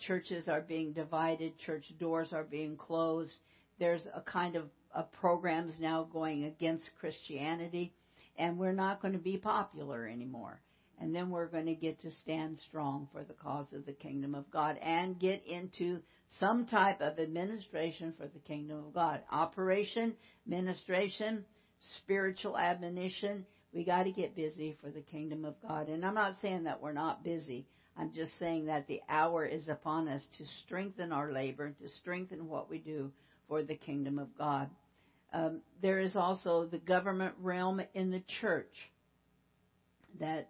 Churches 0.06 0.48
are 0.48 0.60
being 0.60 0.92
divided, 0.92 1.58
church 1.58 1.84
doors 1.98 2.32
are 2.32 2.44
being 2.44 2.76
closed. 2.76 3.34
There's 3.80 4.02
a 4.14 4.20
kind 4.20 4.54
of, 4.54 4.64
of 4.94 5.10
programs 5.12 5.74
now 5.80 6.08
going 6.12 6.44
against 6.44 6.84
Christianity, 7.00 7.92
and 8.38 8.56
we're 8.56 8.72
not 8.72 9.02
going 9.02 9.14
to 9.14 9.20
be 9.20 9.36
popular 9.36 10.06
anymore 10.06 10.60
and 11.00 11.14
then 11.14 11.30
we're 11.30 11.46
going 11.46 11.66
to 11.66 11.74
get 11.74 12.00
to 12.02 12.10
stand 12.22 12.58
strong 12.68 13.08
for 13.12 13.24
the 13.24 13.34
cause 13.34 13.66
of 13.72 13.86
the 13.86 13.92
kingdom 13.92 14.34
of 14.34 14.50
God 14.50 14.76
and 14.82 15.18
get 15.18 15.44
into 15.46 16.00
some 16.40 16.66
type 16.66 17.00
of 17.00 17.18
administration 17.18 18.14
for 18.16 18.26
the 18.26 18.38
kingdom 18.40 18.78
of 18.78 18.94
God. 18.94 19.20
Operation, 19.30 20.14
administration, 20.46 21.44
spiritual 21.98 22.56
admonition. 22.56 23.44
We 23.72 23.84
got 23.84 24.04
to 24.04 24.12
get 24.12 24.36
busy 24.36 24.76
for 24.80 24.90
the 24.90 25.00
kingdom 25.00 25.44
of 25.44 25.54
God. 25.66 25.88
And 25.88 26.04
I'm 26.04 26.14
not 26.14 26.36
saying 26.40 26.64
that 26.64 26.80
we're 26.80 26.92
not 26.92 27.24
busy. 27.24 27.66
I'm 27.96 28.12
just 28.12 28.32
saying 28.38 28.66
that 28.66 28.86
the 28.86 29.00
hour 29.08 29.44
is 29.44 29.68
upon 29.68 30.08
us 30.08 30.22
to 30.38 30.44
strengthen 30.64 31.12
our 31.12 31.32
labor, 31.32 31.70
to 31.70 31.88
strengthen 32.00 32.48
what 32.48 32.70
we 32.70 32.78
do 32.78 33.10
for 33.48 33.62
the 33.62 33.76
kingdom 33.76 34.18
of 34.18 34.36
God. 34.36 34.70
Um, 35.32 35.60
there 35.82 36.00
is 36.00 36.16
also 36.16 36.66
the 36.66 36.78
government 36.78 37.34
realm 37.40 37.80
in 37.94 38.10
the 38.10 38.22
church 38.40 38.74
that 40.20 40.48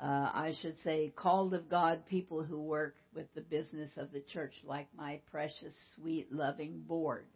uh, 0.00 0.30
I 0.32 0.54
should 0.60 0.76
say, 0.82 1.12
called 1.14 1.54
of 1.54 1.68
God 1.68 2.04
people 2.06 2.42
who 2.42 2.60
work 2.60 2.96
with 3.14 3.32
the 3.34 3.40
business 3.40 3.90
of 3.96 4.12
the 4.12 4.20
church, 4.32 4.52
like 4.64 4.88
my 4.96 5.20
precious, 5.30 5.72
sweet, 5.94 6.32
loving 6.32 6.80
board. 6.80 7.26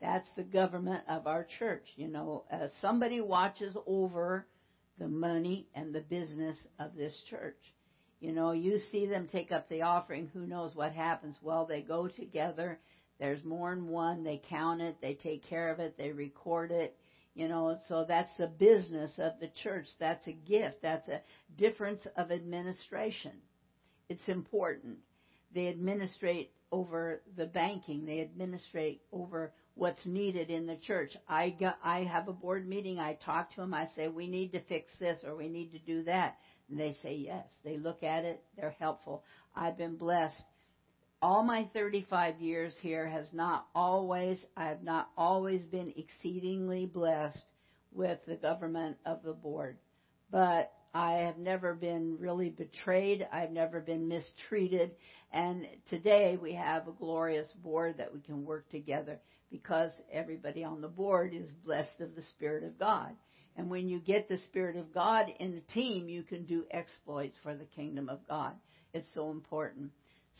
That's 0.00 0.28
the 0.36 0.42
government 0.42 1.04
of 1.08 1.28
our 1.28 1.46
church. 1.58 1.86
You 1.94 2.08
know, 2.08 2.44
uh, 2.52 2.68
somebody 2.80 3.20
watches 3.20 3.76
over 3.86 4.46
the 4.98 5.06
money 5.08 5.68
and 5.74 5.94
the 5.94 6.00
business 6.00 6.58
of 6.80 6.96
this 6.96 7.16
church. 7.30 7.58
You 8.18 8.32
know, 8.32 8.52
you 8.52 8.78
see 8.90 9.06
them 9.06 9.28
take 9.30 9.52
up 9.52 9.68
the 9.68 9.82
offering. 9.82 10.30
Who 10.32 10.46
knows 10.46 10.74
what 10.74 10.92
happens? 10.92 11.36
Well, 11.42 11.66
they 11.66 11.82
go 11.82 12.08
together. 12.08 12.78
There's 13.18 13.44
more 13.44 13.74
than 13.74 13.88
one. 13.88 14.24
They 14.24 14.42
count 14.48 14.80
it. 14.80 14.96
They 15.00 15.14
take 15.14 15.48
care 15.48 15.70
of 15.70 15.78
it. 15.78 15.96
They 15.96 16.10
record 16.10 16.72
it. 16.72 16.96
You 17.34 17.48
know, 17.48 17.78
so 17.88 18.04
that's 18.06 18.30
the 18.36 18.46
business 18.46 19.10
of 19.18 19.32
the 19.40 19.48
church. 19.62 19.86
That's 19.98 20.26
a 20.26 20.32
gift. 20.32 20.76
That's 20.82 21.08
a 21.08 21.22
difference 21.56 22.06
of 22.16 22.30
administration. 22.30 23.32
It's 24.08 24.28
important. 24.28 24.98
They 25.54 25.68
administrate 25.68 26.50
over 26.70 27.22
the 27.36 27.46
banking. 27.46 28.04
They 28.04 28.20
administrate 28.20 29.02
over 29.12 29.52
what's 29.74 30.04
needed 30.04 30.50
in 30.50 30.66
the 30.66 30.76
church. 30.76 31.16
I 31.26 31.50
got, 31.50 31.78
I 31.82 32.00
have 32.00 32.28
a 32.28 32.32
board 32.34 32.68
meeting. 32.68 32.98
I 32.98 33.14
talk 33.14 33.50
to 33.54 33.62
them. 33.62 33.72
I 33.72 33.88
say, 33.96 34.08
we 34.08 34.26
need 34.26 34.52
to 34.52 34.60
fix 34.60 34.92
this 35.00 35.18
or 35.24 35.34
we 35.34 35.48
need 35.48 35.72
to 35.72 35.78
do 35.78 36.02
that. 36.04 36.36
And 36.68 36.78
they 36.78 36.96
say 37.02 37.16
yes. 37.16 37.46
They 37.64 37.78
look 37.78 38.02
at 38.02 38.24
it. 38.24 38.42
They're 38.56 38.76
helpful. 38.78 39.24
I've 39.54 39.78
been 39.78 39.96
blessed 39.96 40.42
all 41.22 41.44
my 41.44 41.68
35 41.72 42.40
years 42.40 42.74
here 42.82 43.06
has 43.06 43.26
not 43.32 43.68
always, 43.76 44.38
I 44.56 44.64
have 44.64 44.82
not 44.82 45.10
always 45.16 45.64
been 45.66 45.94
exceedingly 45.96 46.86
blessed 46.86 47.44
with 47.92 48.18
the 48.26 48.34
government 48.34 48.96
of 49.06 49.22
the 49.22 49.32
board. 49.32 49.78
But 50.32 50.72
I 50.92 51.12
have 51.18 51.38
never 51.38 51.74
been 51.74 52.16
really 52.18 52.50
betrayed. 52.50 53.26
I've 53.32 53.52
never 53.52 53.80
been 53.80 54.08
mistreated. 54.08 54.96
And 55.30 55.66
today 55.88 56.36
we 56.40 56.54
have 56.54 56.88
a 56.88 56.92
glorious 56.92 57.48
board 57.62 57.98
that 57.98 58.12
we 58.12 58.20
can 58.20 58.44
work 58.44 58.68
together 58.70 59.20
because 59.50 59.92
everybody 60.12 60.64
on 60.64 60.80
the 60.80 60.88
board 60.88 61.34
is 61.34 61.48
blessed 61.64 62.00
of 62.00 62.16
the 62.16 62.22
Spirit 62.22 62.64
of 62.64 62.78
God. 62.78 63.12
And 63.56 63.70
when 63.70 63.88
you 63.88 64.00
get 64.00 64.28
the 64.28 64.38
Spirit 64.38 64.76
of 64.76 64.92
God 64.92 65.26
in 65.38 65.54
a 65.54 65.72
team, 65.72 66.08
you 66.08 66.24
can 66.24 66.46
do 66.46 66.64
exploits 66.70 67.36
for 67.42 67.54
the 67.54 67.66
kingdom 67.66 68.08
of 68.08 68.26
God. 68.28 68.54
It's 68.92 69.08
so 69.14 69.30
important. 69.30 69.90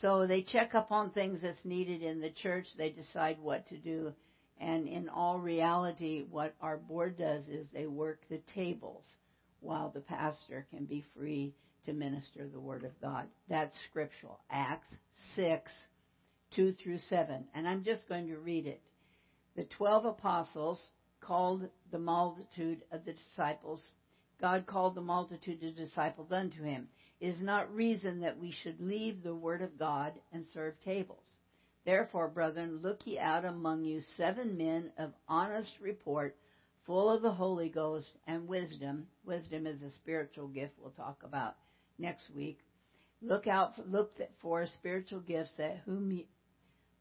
So 0.01 0.27
they 0.27 0.41
check 0.41 0.75
up 0.75 0.91
on 0.91 1.11
things 1.11 1.39
that's 1.41 1.63
needed 1.63 2.01
in 2.01 2.19
the 2.19 2.29
church. 2.29 2.67
They 2.77 2.89
decide 2.89 3.37
what 3.39 3.67
to 3.69 3.77
do. 3.77 4.13
And 4.59 4.87
in 4.87 5.09
all 5.09 5.39
reality, 5.39 6.23
what 6.29 6.55
our 6.61 6.77
board 6.77 7.17
does 7.17 7.43
is 7.47 7.67
they 7.73 7.87
work 7.87 8.19
the 8.29 8.41
tables 8.53 9.05
while 9.59 9.89
the 9.89 10.01
pastor 10.01 10.67
can 10.69 10.85
be 10.85 11.03
free 11.15 11.53
to 11.85 11.93
minister 11.93 12.47
the 12.47 12.59
word 12.59 12.83
of 12.83 12.99
God. 13.01 13.27
That's 13.49 13.75
scriptural. 13.89 14.39
Acts 14.49 14.87
6, 15.35 15.71
2 16.55 16.73
through 16.83 16.99
7. 17.09 17.45
And 17.53 17.67
I'm 17.67 17.83
just 17.83 18.07
going 18.07 18.27
to 18.27 18.37
read 18.37 18.67
it. 18.67 18.81
The 19.55 19.65
twelve 19.65 20.05
apostles 20.05 20.79
called 21.21 21.67
the 21.91 21.99
multitude 21.99 22.81
of 22.91 23.05
the 23.05 23.13
disciples. 23.13 23.81
God 24.41 24.65
called 24.65 24.95
the 24.95 25.01
multitude 25.01 25.63
of 25.63 25.75
disciples 25.75 26.31
unto 26.31 26.63
him 26.63 26.87
is 27.19 27.41
not 27.41 27.73
reason 27.73 28.21
that 28.21 28.39
we 28.39 28.51
should 28.51 28.79
leave 28.79 29.23
the 29.23 29.35
word 29.35 29.61
of 29.61 29.77
God 29.77 30.13
and 30.31 30.45
serve 30.53 30.73
tables. 30.83 31.25
Therefore, 31.85 32.27
brethren, 32.27 32.79
look 32.81 33.05
ye 33.05 33.19
out 33.19 33.45
among 33.45 33.83
you 33.83 34.01
seven 34.17 34.57
men 34.57 34.91
of 34.97 35.11
honest 35.27 35.71
report, 35.81 36.35
full 36.85 37.09
of 37.09 37.21
the 37.21 37.31
Holy 37.31 37.69
Ghost 37.69 38.11
and 38.27 38.47
wisdom. 38.47 39.07
Wisdom 39.25 39.67
is 39.67 39.81
a 39.81 39.91
spiritual 39.91 40.47
gift 40.47 40.73
we'll 40.79 40.91
talk 40.91 41.21
about 41.23 41.55
next 41.97 42.29
week. 42.35 42.59
Look 43.21 43.47
out, 43.47 43.73
look 43.89 44.19
for 44.41 44.65
spiritual 44.67 45.21
gifts 45.21 45.51
that 45.57 45.81
whom, 45.85 46.23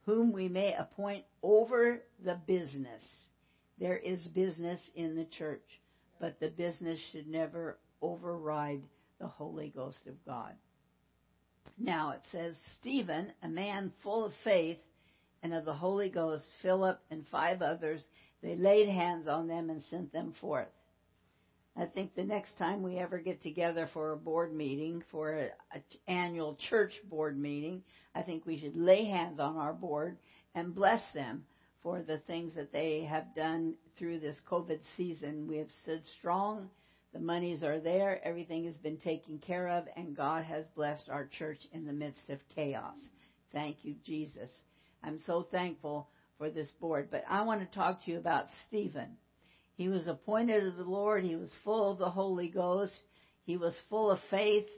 whom 0.04 0.33
we 0.33 0.49
may 0.49 0.75
appoint 0.75 1.25
over 1.42 2.02
the 2.25 2.38
business. 2.47 3.02
There 3.78 3.97
is 3.97 4.21
business 4.28 4.81
in 4.95 5.16
the 5.16 5.25
church, 5.25 5.64
but 6.21 6.38
the 6.38 6.49
business 6.49 7.00
should 7.11 7.26
never 7.26 7.78
override 8.00 8.83
the 9.23 9.29
Holy 9.29 9.73
Ghost 9.75 10.00
of 10.09 10.14
God. 10.26 10.52
Now 11.79 12.11
it 12.11 12.23
says, 12.33 12.55
Stephen, 12.81 13.33
a 13.43 13.49
man 13.49 13.93
full 14.02 14.26
of 14.26 14.33
faith 14.43 14.79
and 15.43 15.55
of 15.55 15.64
the 15.64 15.73
Holy 15.73 16.11
Ghost, 16.11 16.45
Philip, 16.61 17.00
and 17.11 17.25
five 17.31 17.62
others, 17.62 18.00
they 18.43 18.57
laid 18.57 18.88
hands 18.88 19.29
on 19.29 19.47
them 19.47 19.71
and 19.71 19.83
sent 19.91 20.12
them 20.12 20.35
forth. 20.41 20.69
I 21.76 21.87
think 21.87 22.14
the 22.14 22.25
next 22.25 22.59
time 22.59 22.83
we 22.83 22.99
ever 22.99 23.19
get 23.19 23.43
together 23.43 23.88
for 23.95 24.12
a 24.12 24.17
board 24.17 24.52
meeting, 24.52 25.05
for 25.11 25.33
an 25.73 25.83
annual 26.09 26.59
church 26.69 26.93
board 27.09 27.38
meeting, 27.38 27.83
I 28.14 28.23
think 28.23 28.45
we 28.45 28.59
should 28.59 28.76
lay 28.76 29.05
hands 29.05 29.38
on 29.38 29.57
our 29.57 29.73
board 29.73 30.19
and 30.55 30.75
bless 30.75 31.00
them 31.14 31.45
for 31.83 32.02
the 32.02 32.19
things 32.26 32.55
that 32.57 32.73
they 32.73 33.07
have 33.09 33.35
done 33.35 33.75
through 33.99 34.19
this 34.19 34.37
COVID 34.50 34.81
season. 34.97 35.47
We 35.49 35.59
have 35.59 35.71
stood 35.83 36.02
strong 36.19 36.69
the 37.12 37.21
monies 37.21 37.62
are 37.62 37.81
there. 37.81 38.21
Everything 38.25 38.64
has 38.64 38.76
been 38.76 38.97
taken 38.97 39.38
care 39.38 39.69
of, 39.69 39.85
and 39.97 40.16
God 40.16 40.45
has 40.45 40.64
blessed 40.75 41.09
our 41.11 41.26
church 41.26 41.61
in 41.73 41.87
the 41.87 41.92
midst 41.92 42.31
of 42.31 42.38
chaos. 42.54 42.97
Thank 43.52 43.78
you, 43.83 43.95
Jesus. 44.04 44.50
I'm 45.04 45.21
so 45.26 45.47
thankful 45.50 46.09
for 46.38 46.50
this 46.50 46.69
board. 46.81 47.09
But 47.11 47.25
I 47.28 47.42
want 47.42 47.61
to 47.61 47.78
talk 47.78 48.04
to 48.04 48.11
you 48.11 48.19
about 48.19 48.47
Stephen. 48.66 49.16
He 49.75 49.88
was 49.88 50.07
appointed 50.07 50.66
of 50.66 50.76
the 50.76 50.85
Lord. 50.85 51.25
He 51.25 51.37
was 51.37 51.50
full 51.64 51.92
of 51.92 51.99
the 51.99 52.11
Holy 52.11 52.49
Ghost. 52.49 52.92
He 53.45 53.57
was 53.57 53.75
full 53.90 54.11
of 54.11 54.19
faith, 54.31 54.69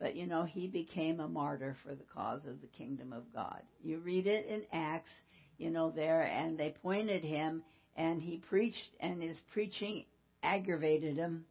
but 0.00 0.16
you 0.16 0.26
know, 0.26 0.44
he 0.44 0.66
became 0.66 1.20
a 1.20 1.28
martyr 1.28 1.76
for 1.84 1.94
the 1.94 2.04
cause 2.14 2.44
of 2.46 2.60
the 2.60 2.66
kingdom 2.66 3.12
of 3.12 3.32
God. 3.34 3.62
You 3.82 3.98
read 3.98 4.26
it 4.26 4.46
in 4.46 4.62
Acts, 4.72 5.10
you 5.58 5.70
know, 5.70 5.90
there, 5.90 6.22
and 6.22 6.58
they 6.58 6.74
pointed 6.82 7.22
him, 7.22 7.62
and 7.94 8.22
he 8.22 8.38
preached, 8.38 8.78
and 8.98 9.22
his 9.22 9.36
preaching 9.52 10.06
aggravated 10.42 11.16
him, 11.16 11.44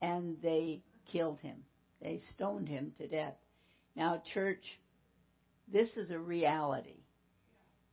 and 0.00 0.36
they 0.42 0.82
killed 1.10 1.38
him. 1.40 1.58
They 2.00 2.20
stoned 2.34 2.68
him 2.68 2.92
to 2.98 3.08
death. 3.08 3.34
Now, 3.96 4.22
church, 4.32 4.62
this 5.72 5.88
is 5.96 6.10
a 6.10 6.18
reality. 6.18 7.00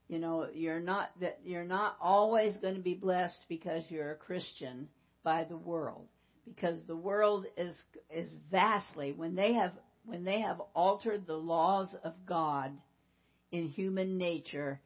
You 0.07 0.19
know, 0.19 0.47
you're 0.53 0.79
not 0.79 1.09
that 1.21 1.39
you're 1.43 1.63
not 1.63 1.97
always 2.00 2.55
going 2.57 2.75
to 2.75 2.81
be 2.81 2.93
blessed 2.93 3.39
because 3.50 3.83
you're 3.89 4.12
a 4.12 4.15
Christian 4.15 4.88
by 5.24 5.45
the 5.45 5.57
world 5.57 6.07
because 6.45 6.79
the 6.85 6.95
world 6.95 7.45
is 7.57 7.74
is 8.15 8.29
vastly 8.51 9.13
when 9.13 9.35
they 9.35 9.53
have 9.53 9.71
when 10.05 10.24
they 10.24 10.41
have 10.41 10.62
altered 10.75 11.25
the 11.25 11.33
laws 11.35 11.88
of 12.03 12.13
God 12.27 12.71
in 13.51 13.67
human 13.69 14.17
nature, 14.17 14.79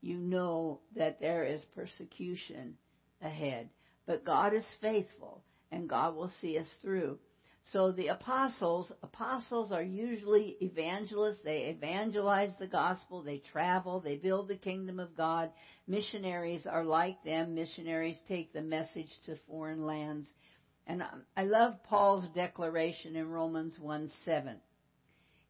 you 0.00 0.16
know 0.16 0.80
that 0.96 1.20
there 1.20 1.44
is 1.44 1.60
persecution 1.74 2.74
ahead. 3.20 3.68
But 4.06 4.24
God 4.24 4.54
is 4.54 4.64
faithful 4.80 5.42
and 5.74 5.88
God 5.88 6.14
will 6.14 6.30
see 6.40 6.56
us 6.58 6.68
through. 6.80 7.18
So 7.72 7.92
the 7.92 8.08
apostles, 8.08 8.92
apostles 9.02 9.72
are 9.72 9.82
usually 9.82 10.56
evangelists. 10.60 11.40
They 11.42 11.74
evangelize 11.76 12.50
the 12.58 12.66
gospel. 12.66 13.22
They 13.22 13.42
travel. 13.50 14.00
They 14.00 14.16
build 14.16 14.48
the 14.48 14.56
kingdom 14.56 15.00
of 15.00 15.16
God. 15.16 15.50
Missionaries 15.88 16.66
are 16.66 16.84
like 16.84 17.22
them. 17.24 17.54
Missionaries 17.54 18.20
take 18.28 18.52
the 18.52 18.62
message 18.62 19.08
to 19.26 19.36
foreign 19.48 19.82
lands. 19.82 20.28
And 20.86 21.02
I 21.36 21.42
love 21.42 21.82
Paul's 21.84 22.28
declaration 22.34 23.16
in 23.16 23.28
Romans 23.28 23.74
1 23.80 24.12
7. 24.24 24.56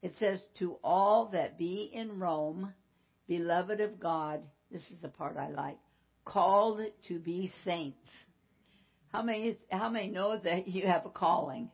It 0.03 0.15
says, 0.21 0.39
To 0.61 0.77
all 0.85 1.31
that 1.33 1.59
be 1.59 1.91
in 1.93 2.19
Rome, 2.21 2.73
beloved 3.27 3.81
of 3.81 3.99
God, 3.99 4.43
this 4.71 4.83
is 4.83 5.01
the 5.03 5.09
part 5.09 5.37
I 5.37 5.49
like, 5.51 5.79
called 6.25 6.81
to 7.09 7.19
be 7.19 7.53
saints. 7.65 7.99
How 9.15 9.23
many, 9.23 9.57
how 9.71 9.91
many 9.91 10.09
know 10.09 10.37
that 10.43 10.67
you 10.67 10.89
have 10.89 11.07
a 11.07 11.09
calling? 11.09 11.71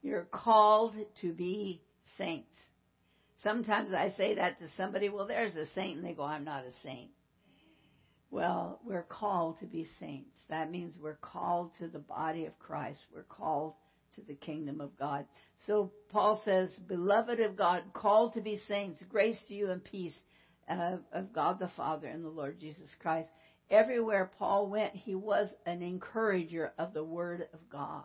You're 0.00 0.28
called 0.30 0.94
to 1.20 1.32
be 1.32 1.82
saints. 2.16 2.54
Sometimes 3.42 3.92
I 3.92 4.14
say 4.16 4.36
that 4.36 4.60
to 4.60 4.66
somebody, 4.76 5.08
well, 5.08 5.26
there's 5.26 5.56
a 5.56 5.66
saint, 5.74 5.96
and 5.96 6.06
they 6.06 6.12
go, 6.12 6.22
I'm 6.22 6.44
not 6.44 6.64
a 6.64 6.70
saint. 6.84 7.10
Well, 8.30 8.78
we're 8.86 9.02
called 9.02 9.58
to 9.58 9.66
be 9.66 9.88
saints. 9.98 10.36
That 10.50 10.70
means 10.70 10.94
we're 11.02 11.18
called 11.20 11.72
to 11.80 11.88
the 11.88 11.98
body 11.98 12.46
of 12.46 12.56
Christ. 12.60 13.00
We're 13.12 13.24
called 13.24 13.74
to 14.14 14.20
the 14.20 14.36
kingdom 14.36 14.80
of 14.80 14.96
God. 14.96 15.26
So 15.66 15.90
Paul 16.12 16.40
says, 16.44 16.70
Beloved 16.86 17.40
of 17.40 17.56
God, 17.56 17.82
called 17.92 18.34
to 18.34 18.40
be 18.40 18.60
saints, 18.68 19.02
grace 19.10 19.38
to 19.48 19.54
you 19.54 19.72
and 19.72 19.82
peace 19.82 20.14
uh, 20.70 20.98
of 21.12 21.32
God 21.32 21.58
the 21.58 21.72
Father 21.76 22.06
and 22.06 22.24
the 22.24 22.28
Lord 22.28 22.60
Jesus 22.60 22.88
Christ. 23.00 23.30
Everywhere 23.72 24.30
Paul 24.38 24.68
went, 24.68 24.94
he 24.94 25.14
was 25.14 25.48
an 25.66 25.82
encourager 25.82 26.72
of 26.78 26.92
the 26.92 27.02
Word 27.02 27.48
of 27.54 27.60
God. 27.70 28.04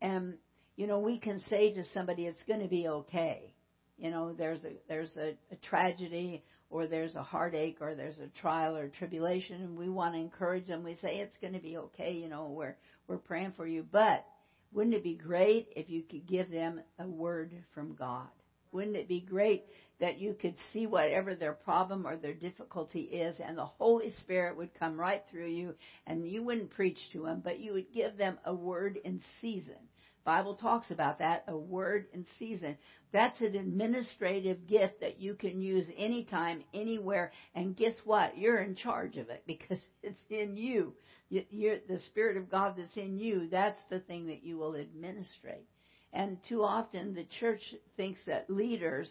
And 0.00 0.34
you 0.76 0.86
know, 0.86 1.00
we 1.00 1.18
can 1.18 1.42
say 1.48 1.72
to 1.74 1.84
somebody, 1.92 2.26
it's 2.26 2.42
going 2.48 2.60
to 2.60 2.68
be 2.68 2.88
okay. 2.88 3.54
You 3.96 4.10
know, 4.10 4.32
there's 4.32 4.64
a 4.64 4.72
there's 4.88 5.16
a, 5.16 5.36
a 5.52 5.56
tragedy 5.68 6.44
or 6.70 6.86
there's 6.86 7.14
a 7.14 7.22
heartache 7.22 7.78
or 7.80 7.94
there's 7.94 8.18
a 8.18 8.28
trial 8.40 8.76
or 8.76 8.88
tribulation, 8.88 9.62
and 9.62 9.76
we 9.76 9.88
want 9.88 10.14
to 10.14 10.20
encourage 10.20 10.66
them. 10.66 10.82
We 10.82 10.96
say 10.96 11.18
it's 11.18 11.36
going 11.40 11.52
to 11.52 11.60
be 11.60 11.76
okay. 11.76 12.12
You 12.12 12.28
know, 12.28 12.48
we're 12.48 12.76
we're 13.06 13.18
praying 13.18 13.52
for 13.56 13.66
you. 13.66 13.84
But 13.90 14.24
wouldn't 14.72 14.94
it 14.94 15.04
be 15.04 15.14
great 15.14 15.68
if 15.76 15.88
you 15.88 16.02
could 16.02 16.26
give 16.26 16.50
them 16.50 16.80
a 16.98 17.06
word 17.06 17.52
from 17.74 17.94
God? 17.94 18.28
Wouldn't 18.72 18.96
it 18.96 19.08
be 19.08 19.20
great 19.20 19.64
that 20.04 20.18
you 20.18 20.34
could 20.34 20.54
see 20.72 20.86
whatever 20.86 21.34
their 21.34 21.52
problem 21.52 22.06
or 22.06 22.16
their 22.16 22.34
difficulty 22.34 23.02
is, 23.02 23.36
and 23.44 23.56
the 23.56 23.64
Holy 23.64 24.12
Spirit 24.20 24.56
would 24.56 24.78
come 24.78 25.00
right 25.00 25.22
through 25.30 25.48
you, 25.48 25.74
and 26.06 26.28
you 26.28 26.42
wouldn't 26.42 26.70
preach 26.70 26.98
to 27.12 27.22
them, 27.22 27.40
but 27.42 27.60
you 27.60 27.72
would 27.72 27.92
give 27.92 28.16
them 28.16 28.38
a 28.44 28.54
word 28.54 28.98
in 29.04 29.20
season 29.40 29.76
Bible 30.24 30.54
talks 30.54 30.90
about 30.90 31.18
that, 31.18 31.44
a 31.48 31.56
word 31.56 32.06
in 32.14 32.24
season. 32.38 32.78
That's 33.12 33.38
an 33.40 33.54
administrative 33.54 34.66
gift 34.66 35.00
that 35.00 35.20
you 35.20 35.34
can 35.34 35.60
use 35.60 35.86
anytime, 35.96 36.64
anywhere. 36.72 37.32
And 37.54 37.76
guess 37.76 37.94
what? 38.04 38.36
You're 38.38 38.62
in 38.62 38.74
charge 38.74 39.18
of 39.18 39.28
it 39.28 39.42
because 39.46 39.80
it's 40.02 40.22
in 40.30 40.56
you. 40.56 40.94
You're, 41.28 41.78
the 41.88 42.00
Spirit 42.10 42.36
of 42.36 42.50
God 42.50 42.74
that's 42.76 42.96
in 42.96 43.18
you, 43.18 43.48
that's 43.50 43.78
the 43.90 44.00
thing 44.00 44.26
that 44.28 44.44
you 44.44 44.56
will 44.56 44.76
administrate. 44.76 45.68
And 46.12 46.38
too 46.48 46.62
often 46.62 47.14
the 47.14 47.26
church 47.40 47.62
thinks 47.96 48.20
that 48.26 48.48
leaders 48.48 49.10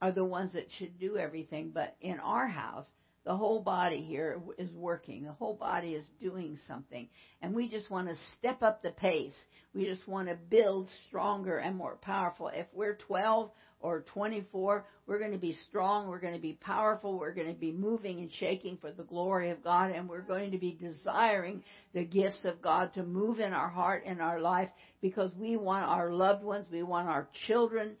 are 0.00 0.12
the 0.12 0.24
ones 0.24 0.52
that 0.54 0.68
should 0.78 0.98
do 0.98 1.16
everything. 1.16 1.70
But 1.74 1.96
in 2.00 2.18
our 2.20 2.46
house, 2.46 2.86
the 3.24 3.36
whole 3.36 3.60
body 3.60 4.00
here 4.00 4.40
is 4.58 4.72
working. 4.72 5.24
The 5.24 5.32
whole 5.32 5.54
body 5.54 5.94
is 5.94 6.04
doing 6.22 6.58
something. 6.66 7.08
And 7.42 7.54
we 7.54 7.68
just 7.68 7.90
want 7.90 8.08
to 8.08 8.16
step 8.38 8.62
up 8.62 8.82
the 8.82 8.92
pace. 8.92 9.34
We 9.74 9.84
just 9.84 10.08
want 10.08 10.28
to 10.28 10.36
build 10.36 10.88
stronger 11.06 11.58
and 11.58 11.76
more 11.76 11.96
powerful. 12.00 12.48
If 12.48 12.66
we're 12.72 12.94
12 12.94 13.50
or 13.80 14.00
24, 14.12 14.86
we're 15.06 15.18
going 15.18 15.32
to 15.32 15.38
be 15.38 15.56
strong. 15.68 16.08
We're 16.08 16.18
going 16.18 16.34
to 16.34 16.40
be 16.40 16.54
powerful. 16.54 17.18
We're 17.18 17.34
going 17.34 17.52
to 17.52 17.60
be 17.60 17.72
moving 17.72 18.20
and 18.20 18.32
shaking 18.32 18.78
for 18.78 18.90
the 18.90 19.04
glory 19.04 19.50
of 19.50 19.62
God. 19.62 19.90
And 19.90 20.08
we're 20.08 20.22
going 20.22 20.52
to 20.52 20.58
be 20.58 20.78
desiring 20.80 21.62
the 21.92 22.04
gifts 22.04 22.44
of 22.44 22.62
God 22.62 22.94
to 22.94 23.02
move 23.02 23.38
in 23.38 23.52
our 23.52 23.68
heart 23.68 24.04
and 24.06 24.22
our 24.22 24.40
life 24.40 24.70
because 25.02 25.30
we 25.38 25.58
want 25.58 25.84
our 25.84 26.10
loved 26.10 26.42
ones, 26.42 26.66
we 26.72 26.82
want 26.82 27.08
our 27.08 27.28
children 27.46 27.96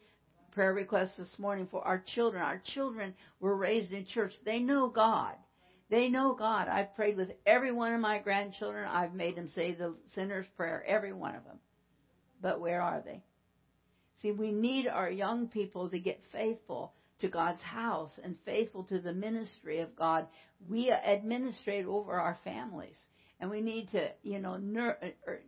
prayer 0.52 0.72
request 0.74 1.12
this 1.16 1.38
morning 1.38 1.68
for 1.70 1.82
our 1.82 2.02
children. 2.14 2.42
Our 2.42 2.62
children 2.74 3.14
were 3.40 3.56
raised 3.56 3.92
in 3.92 4.06
church. 4.06 4.32
They 4.44 4.58
know 4.58 4.88
God. 4.88 5.34
They 5.90 6.08
know 6.08 6.34
God. 6.38 6.68
I've 6.68 6.94
prayed 6.94 7.16
with 7.16 7.30
every 7.46 7.72
one 7.72 7.92
of 7.92 8.00
my 8.00 8.18
grandchildren. 8.18 8.86
I've 8.86 9.14
made 9.14 9.36
them 9.36 9.48
say 9.54 9.74
the 9.74 9.94
sinner's 10.14 10.46
prayer, 10.56 10.84
every 10.86 11.12
one 11.12 11.34
of 11.34 11.44
them. 11.44 11.58
But 12.40 12.60
where 12.60 12.80
are 12.80 13.02
they? 13.04 13.22
See, 14.22 14.32
we 14.32 14.52
need 14.52 14.86
our 14.86 15.10
young 15.10 15.48
people 15.48 15.90
to 15.90 15.98
get 15.98 16.20
faithful 16.30 16.92
to 17.20 17.28
God's 17.28 17.62
house 17.62 18.12
and 18.22 18.36
faithful 18.44 18.84
to 18.84 18.98
the 18.98 19.12
ministry 19.12 19.80
of 19.80 19.96
God. 19.96 20.26
We 20.68 20.90
administrate 20.90 21.86
over 21.86 22.12
our 22.12 22.38
families. 22.44 22.96
And 23.40 23.50
we 23.50 23.62
need 23.62 23.90
to, 23.92 24.10
you 24.22 24.38
know, 24.38 24.60
er, 24.76 25.40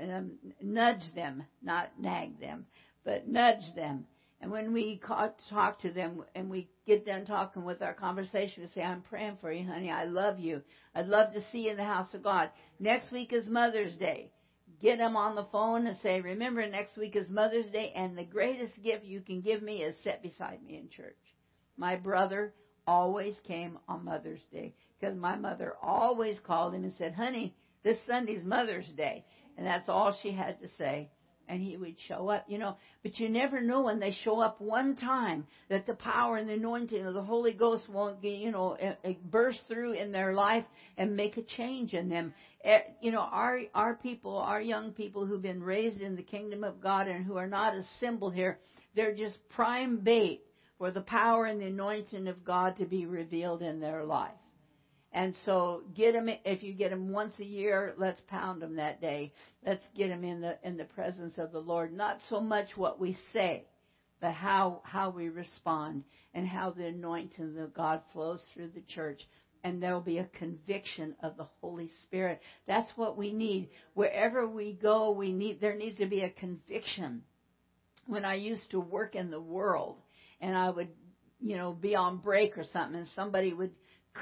um, 0.00 0.32
nudge 0.60 1.14
them, 1.14 1.44
not 1.62 1.90
nag 1.98 2.40
them, 2.40 2.66
but 3.04 3.28
nudge 3.28 3.74
them 3.76 4.04
and 4.40 4.50
when 4.50 4.72
we 4.72 5.00
talk 5.48 5.80
to 5.80 5.90
them 5.90 6.22
and 6.34 6.50
we 6.50 6.68
get 6.86 7.06
done 7.06 7.24
talking 7.24 7.64
with 7.64 7.80
our 7.80 7.94
conversation, 7.94 8.62
we 8.62 8.68
say, 8.68 8.82
I'm 8.82 9.00
praying 9.02 9.38
for 9.40 9.50
you, 9.50 9.66
honey. 9.66 9.90
I 9.90 10.04
love 10.04 10.38
you. 10.38 10.62
I'd 10.94 11.06
love 11.08 11.32
to 11.32 11.40
see 11.50 11.64
you 11.64 11.70
in 11.70 11.76
the 11.76 11.84
house 11.84 12.12
of 12.12 12.22
God. 12.22 12.50
Next 12.78 13.10
week 13.10 13.32
is 13.32 13.48
Mother's 13.48 13.96
Day. 13.96 14.30
Get 14.82 14.98
them 14.98 15.16
on 15.16 15.36
the 15.36 15.46
phone 15.50 15.86
and 15.86 15.96
say, 16.02 16.20
remember 16.20 16.66
next 16.66 16.98
week 16.98 17.16
is 17.16 17.28
Mother's 17.30 17.70
Day 17.70 17.92
and 17.96 18.16
the 18.16 18.24
greatest 18.24 18.82
gift 18.82 19.04
you 19.04 19.22
can 19.22 19.40
give 19.40 19.62
me 19.62 19.82
is 19.82 19.96
sit 20.04 20.22
beside 20.22 20.62
me 20.62 20.76
in 20.76 20.90
church. 20.90 21.16
My 21.78 21.96
brother 21.96 22.52
always 22.86 23.36
came 23.46 23.78
on 23.88 24.04
Mother's 24.04 24.44
Day 24.52 24.74
because 25.00 25.16
my 25.16 25.36
mother 25.36 25.74
always 25.82 26.38
called 26.40 26.74
him 26.74 26.84
and 26.84 26.92
said, 26.98 27.14
honey, 27.14 27.56
this 27.82 27.98
Sunday's 28.06 28.44
Mother's 28.44 28.88
Day. 28.96 29.24
And 29.56 29.66
that's 29.66 29.88
all 29.88 30.14
she 30.22 30.30
had 30.30 30.60
to 30.60 30.68
say 30.76 31.08
and 31.48 31.62
he 31.62 31.76
would 31.76 31.96
show 32.08 32.28
up, 32.28 32.44
you 32.48 32.58
know. 32.58 32.76
But 33.02 33.18
you 33.18 33.28
never 33.28 33.60
know 33.60 33.82
when 33.82 34.00
they 34.00 34.12
show 34.24 34.40
up 34.40 34.60
one 34.60 34.96
time 34.96 35.46
that 35.68 35.86
the 35.86 35.94
power 35.94 36.36
and 36.36 36.48
the 36.48 36.54
anointing 36.54 37.04
of 37.04 37.14
the 37.14 37.22
Holy 37.22 37.52
Ghost 37.52 37.88
won't, 37.88 38.22
you 38.22 38.50
know, 38.50 38.76
burst 39.24 39.60
through 39.68 39.92
in 39.92 40.12
their 40.12 40.34
life 40.34 40.64
and 40.96 41.16
make 41.16 41.36
a 41.36 41.42
change 41.42 41.94
in 41.94 42.08
them. 42.08 42.34
Eh, 42.64 42.80
you 43.00 43.12
know, 43.12 43.20
our 43.20 43.60
our 43.74 43.94
people, 43.94 44.36
our 44.38 44.60
young 44.60 44.92
people 44.92 45.26
who've 45.26 45.42
been 45.42 45.62
raised 45.62 46.00
in 46.00 46.16
the 46.16 46.22
kingdom 46.22 46.64
of 46.64 46.80
God 46.80 47.06
and 47.06 47.24
who 47.24 47.36
are 47.36 47.46
not 47.46 47.74
assembled 47.74 48.34
here, 48.34 48.58
they're 48.94 49.14
just 49.14 49.36
prime 49.50 49.98
bait 49.98 50.42
for 50.78 50.90
the 50.90 51.00
power 51.00 51.46
and 51.46 51.60
the 51.60 51.66
anointing 51.66 52.28
of 52.28 52.44
God 52.44 52.76
to 52.78 52.84
be 52.84 53.06
revealed 53.06 53.62
in 53.62 53.80
their 53.80 54.04
life. 54.04 54.32
And 55.16 55.34
so 55.46 55.80
get 55.94 56.12
them 56.12 56.28
if 56.44 56.62
you 56.62 56.74
get 56.74 56.90
them 56.90 57.10
once 57.10 57.32
a 57.40 57.44
year, 57.44 57.94
let's 57.96 58.20
pound 58.28 58.60
them 58.60 58.76
that 58.76 59.00
day. 59.00 59.32
Let's 59.66 59.82
get 59.96 60.08
them 60.08 60.22
in 60.24 60.42
the 60.42 60.58
in 60.62 60.76
the 60.76 60.84
presence 60.84 61.38
of 61.38 61.52
the 61.52 61.58
Lord. 61.58 61.90
Not 61.90 62.18
so 62.28 62.38
much 62.38 62.76
what 62.76 63.00
we 63.00 63.16
say, 63.32 63.64
but 64.20 64.32
how 64.32 64.82
how 64.84 65.08
we 65.08 65.30
respond 65.30 66.04
and 66.34 66.46
how 66.46 66.70
the 66.70 66.88
anointing 66.88 67.58
of 67.58 67.72
God 67.72 68.02
flows 68.12 68.42
through 68.52 68.72
the 68.74 68.82
church. 68.82 69.22
And 69.64 69.82
there'll 69.82 70.02
be 70.02 70.18
a 70.18 70.28
conviction 70.38 71.16
of 71.22 71.38
the 71.38 71.48
Holy 71.62 71.90
Spirit. 72.02 72.42
That's 72.68 72.90
what 72.96 73.16
we 73.16 73.32
need. 73.32 73.70
Wherever 73.94 74.46
we 74.46 74.74
go, 74.74 75.12
we 75.12 75.32
need 75.32 75.62
there 75.62 75.78
needs 75.78 75.96
to 75.96 76.06
be 76.06 76.24
a 76.24 76.30
conviction. 76.30 77.22
When 78.06 78.26
I 78.26 78.34
used 78.34 78.70
to 78.72 78.80
work 78.80 79.14
in 79.14 79.30
the 79.30 79.40
world 79.40 79.96
and 80.42 80.54
I 80.54 80.68
would, 80.68 80.90
you 81.40 81.56
know, 81.56 81.72
be 81.72 81.94
on 81.94 82.18
break 82.18 82.58
or 82.58 82.64
something 82.70 82.98
and 82.98 83.08
somebody 83.16 83.54
would 83.54 83.70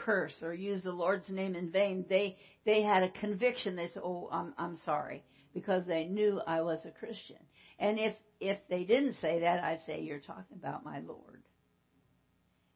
curse 0.04 0.34
or 0.42 0.54
use 0.54 0.82
the 0.84 0.92
Lord's 0.92 1.28
name 1.28 1.54
in 1.54 1.70
vain, 1.70 2.04
they 2.08 2.36
they 2.64 2.82
had 2.82 3.02
a 3.02 3.10
conviction. 3.10 3.76
They 3.76 3.90
said, 3.92 4.02
"Oh, 4.04 4.28
I'm 4.32 4.54
I'm 4.58 4.78
sorry," 4.84 5.24
because 5.52 5.86
they 5.86 6.04
knew 6.04 6.40
I 6.46 6.60
was 6.62 6.80
a 6.84 6.90
Christian. 6.90 7.38
And 7.78 7.98
if 7.98 8.14
if 8.40 8.58
they 8.68 8.84
didn't 8.84 9.14
say 9.20 9.40
that, 9.40 9.62
I'd 9.62 9.80
say 9.86 10.02
you're 10.02 10.18
talking 10.18 10.56
about 10.56 10.84
my 10.84 11.00
Lord. 11.00 11.42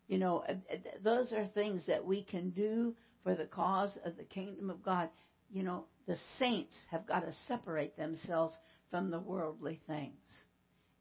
You 0.08 0.18
know, 0.18 0.44
uh, 0.48 0.52
uh, 0.72 0.76
those 1.04 1.32
are 1.32 1.46
things 1.46 1.82
that 1.86 2.04
we 2.04 2.22
can 2.22 2.50
do 2.50 2.94
for 3.22 3.34
the 3.34 3.44
cause 3.44 3.90
of 4.04 4.16
the 4.16 4.24
kingdom 4.24 4.70
of 4.70 4.82
God. 4.82 5.10
You 5.50 5.62
know, 5.62 5.84
the 6.06 6.16
saints 6.38 6.72
have 6.90 7.06
got 7.06 7.20
to 7.20 7.34
separate 7.46 7.96
themselves 7.96 8.54
from 8.90 9.10
the 9.10 9.20
worldly 9.20 9.80
things. 9.86 10.14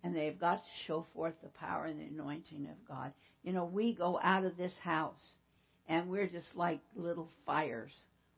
And 0.04 0.16
they've 0.16 0.40
got 0.40 0.58
to 0.58 0.86
show 0.86 1.06
forth 1.14 1.34
the 1.42 1.50
power 1.50 1.86
and 1.86 2.00
the 2.00 2.06
anointing 2.06 2.68
of 2.70 2.88
God. 2.88 3.14
You 3.44 3.54
know, 3.54 3.66
we 3.66 3.94
go 3.94 4.20
out 4.22 4.44
of 4.44 4.58
this 4.58 4.76
house 4.84 5.22
and 5.88 6.10
we're 6.10 6.28
just 6.28 6.56
like 6.56 6.82
little 6.96 7.30
fires 7.46 7.92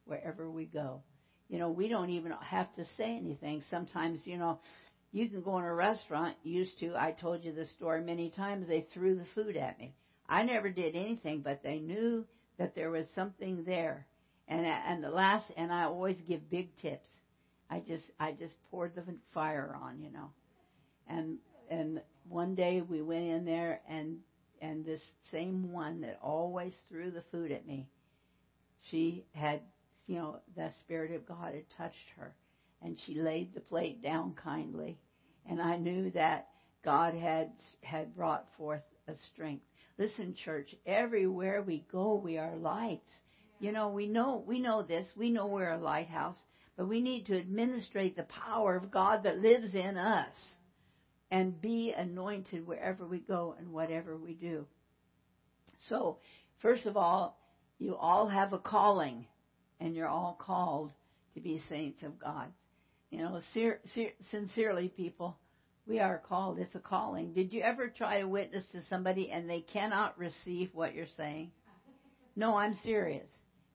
wherever 0.05 0.49
we 0.49 0.65
go. 0.65 1.01
You 1.49 1.57
know, 1.59 1.69
we 1.69 1.87
don't 1.87 2.11
even 2.11 2.33
have 2.41 2.73
to 2.75 2.85
say 2.97 3.15
anything. 3.15 3.63
Sometimes, 3.69 4.21
you 4.25 4.37
know, 4.37 4.59
you 5.11 5.27
can 5.27 5.41
go 5.41 5.57
in 5.57 5.63
a 5.65 5.73
restaurant, 5.73 6.35
used 6.43 6.79
to, 6.79 6.95
I 6.95 7.11
told 7.11 7.43
you 7.43 7.51
this 7.51 7.71
story 7.71 8.01
many 8.01 8.29
times, 8.29 8.67
they 8.67 8.85
threw 8.93 9.15
the 9.15 9.25
food 9.33 9.57
at 9.57 9.79
me. 9.79 9.95
I 10.27 10.43
never 10.43 10.69
did 10.69 10.95
anything, 10.95 11.41
but 11.41 11.63
they 11.63 11.79
knew 11.79 12.25
that 12.59 12.75
there 12.75 12.91
was 12.91 13.05
something 13.15 13.63
there. 13.65 14.05
And 14.47 14.65
and 14.65 15.03
the 15.03 15.09
last 15.09 15.45
and 15.57 15.71
I 15.71 15.83
always 15.83 16.17
give 16.27 16.49
big 16.49 16.75
tips. 16.81 17.07
I 17.69 17.79
just 17.79 18.05
I 18.19 18.31
just 18.31 18.53
poured 18.69 18.95
the 18.95 19.03
fire 19.33 19.75
on, 19.79 20.01
you 20.01 20.11
know. 20.11 20.31
And 21.07 21.37
and 21.69 22.01
one 22.27 22.55
day 22.55 22.81
we 22.81 23.01
went 23.01 23.25
in 23.25 23.45
there 23.45 23.81
and 23.87 24.17
and 24.61 24.85
this 24.85 25.01
same 25.31 25.71
one 25.71 26.01
that 26.01 26.19
always 26.21 26.73
threw 26.89 27.11
the 27.11 27.23
food 27.31 27.51
at 27.51 27.67
me, 27.67 27.87
she 28.89 29.25
had 29.33 29.61
you 30.09 30.15
know, 30.15 30.39
the 30.55 30.71
Spirit 30.79 31.11
of 31.11 31.27
God 31.27 31.53
had 31.53 31.69
touched 31.77 31.95
her 32.17 32.33
and 32.81 32.97
she 33.05 33.13
laid 33.13 33.53
the 33.53 33.59
plate 33.59 34.01
down 34.01 34.33
kindly. 34.43 34.97
And 35.47 35.61
I 35.61 35.77
knew 35.77 36.09
that 36.11 36.47
God 36.83 37.13
had 37.13 37.51
had 37.81 38.15
brought 38.15 38.47
forth 38.57 38.81
a 39.07 39.13
strength. 39.31 39.63
Listen, 39.99 40.33
church, 40.43 40.73
everywhere 40.87 41.61
we 41.61 41.85
go, 41.91 42.15
we 42.15 42.39
are 42.39 42.55
lights. 42.55 43.09
You 43.59 43.71
know, 43.71 43.89
we 43.89 44.07
know 44.07 44.43
we 44.47 44.59
know 44.59 44.81
this. 44.81 45.05
We 45.15 45.29
know 45.29 45.45
we're 45.45 45.73
a 45.73 45.77
lighthouse, 45.77 46.37
but 46.75 46.87
we 46.87 47.01
need 47.01 47.27
to 47.27 47.37
administrate 47.37 48.15
the 48.15 48.23
power 48.23 48.75
of 48.75 48.89
God 48.89 49.23
that 49.23 49.43
lives 49.43 49.75
in 49.75 49.95
us 49.95 50.33
and 51.31 51.61
be 51.61 51.93
anointed 51.95 52.65
wherever 52.65 53.05
we 53.05 53.19
go 53.19 53.55
and 53.59 53.71
whatever 53.71 54.17
we 54.17 54.33
do. 54.33 54.65
So, 55.87 56.17
first 56.61 56.85
of 56.85 56.97
all, 56.97 57.39
you 57.77 57.95
all 57.95 58.27
have 58.27 58.53
a 58.53 58.59
calling, 58.59 59.25
and 59.79 59.95
you're 59.95 60.07
all 60.07 60.37
called 60.39 60.91
to 61.35 61.39
be 61.39 61.61
saints 61.69 62.03
of 62.03 62.19
God. 62.19 62.47
You 63.09 63.19
know, 63.19 63.41
ser- 63.53 63.79
ser- 63.95 64.13
sincerely, 64.29 64.89
people, 64.89 65.37
we 65.87 65.99
are 65.99 66.21
called. 66.27 66.59
It's 66.59 66.75
a 66.75 66.79
calling. 66.79 67.33
Did 67.33 67.51
you 67.51 67.61
ever 67.61 67.87
try 67.87 68.19
to 68.19 68.27
witness 68.27 68.63
to 68.73 68.83
somebody 68.89 69.31
and 69.31 69.49
they 69.49 69.61
cannot 69.61 70.17
receive 70.19 70.69
what 70.73 70.93
you're 70.93 71.07
saying? 71.17 71.51
No, 72.35 72.55
I'm 72.55 72.77
serious. 72.83 73.27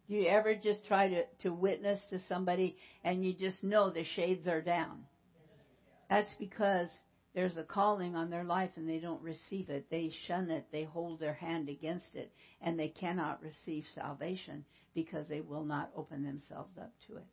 Do 0.09 0.15
you 0.15 0.29
ever 0.29 0.55
just 0.55 0.87
try 0.87 1.09
to, 1.09 1.25
to 1.43 1.53
witness 1.53 1.99
to 2.11 2.21
somebody 2.29 2.77
and 3.03 3.25
you 3.25 3.33
just 3.33 3.65
know 3.65 3.91
the 3.91 4.05
shades 4.05 4.47
are 4.47 4.63
down? 4.63 5.05
That's 6.09 6.33
because 6.39 6.89
there's 7.35 7.57
a 7.57 7.65
calling 7.65 8.15
on 8.15 8.31
their 8.31 8.45
life 8.45 8.71
and 8.77 8.89
they 8.89 8.99
don't 8.99 9.23
receive 9.23 9.69
it. 9.69 9.87
They 9.91 10.13
shun 10.27 10.51
it. 10.51 10.67
They 10.71 10.85
hold 10.85 11.19
their 11.19 11.35
hand 11.35 11.69
against 11.69 12.15
it 12.15 12.33
and 12.61 12.79
they 12.79 12.89
cannot 12.89 13.43
receive 13.43 13.85
salvation 13.95 14.65
because 14.95 15.27
they 15.29 15.41
will 15.41 15.65
not 15.65 15.91
open 15.97 16.23
themselves 16.23 16.79
up 16.81 16.93
to 17.09 17.17
it. 17.17 17.27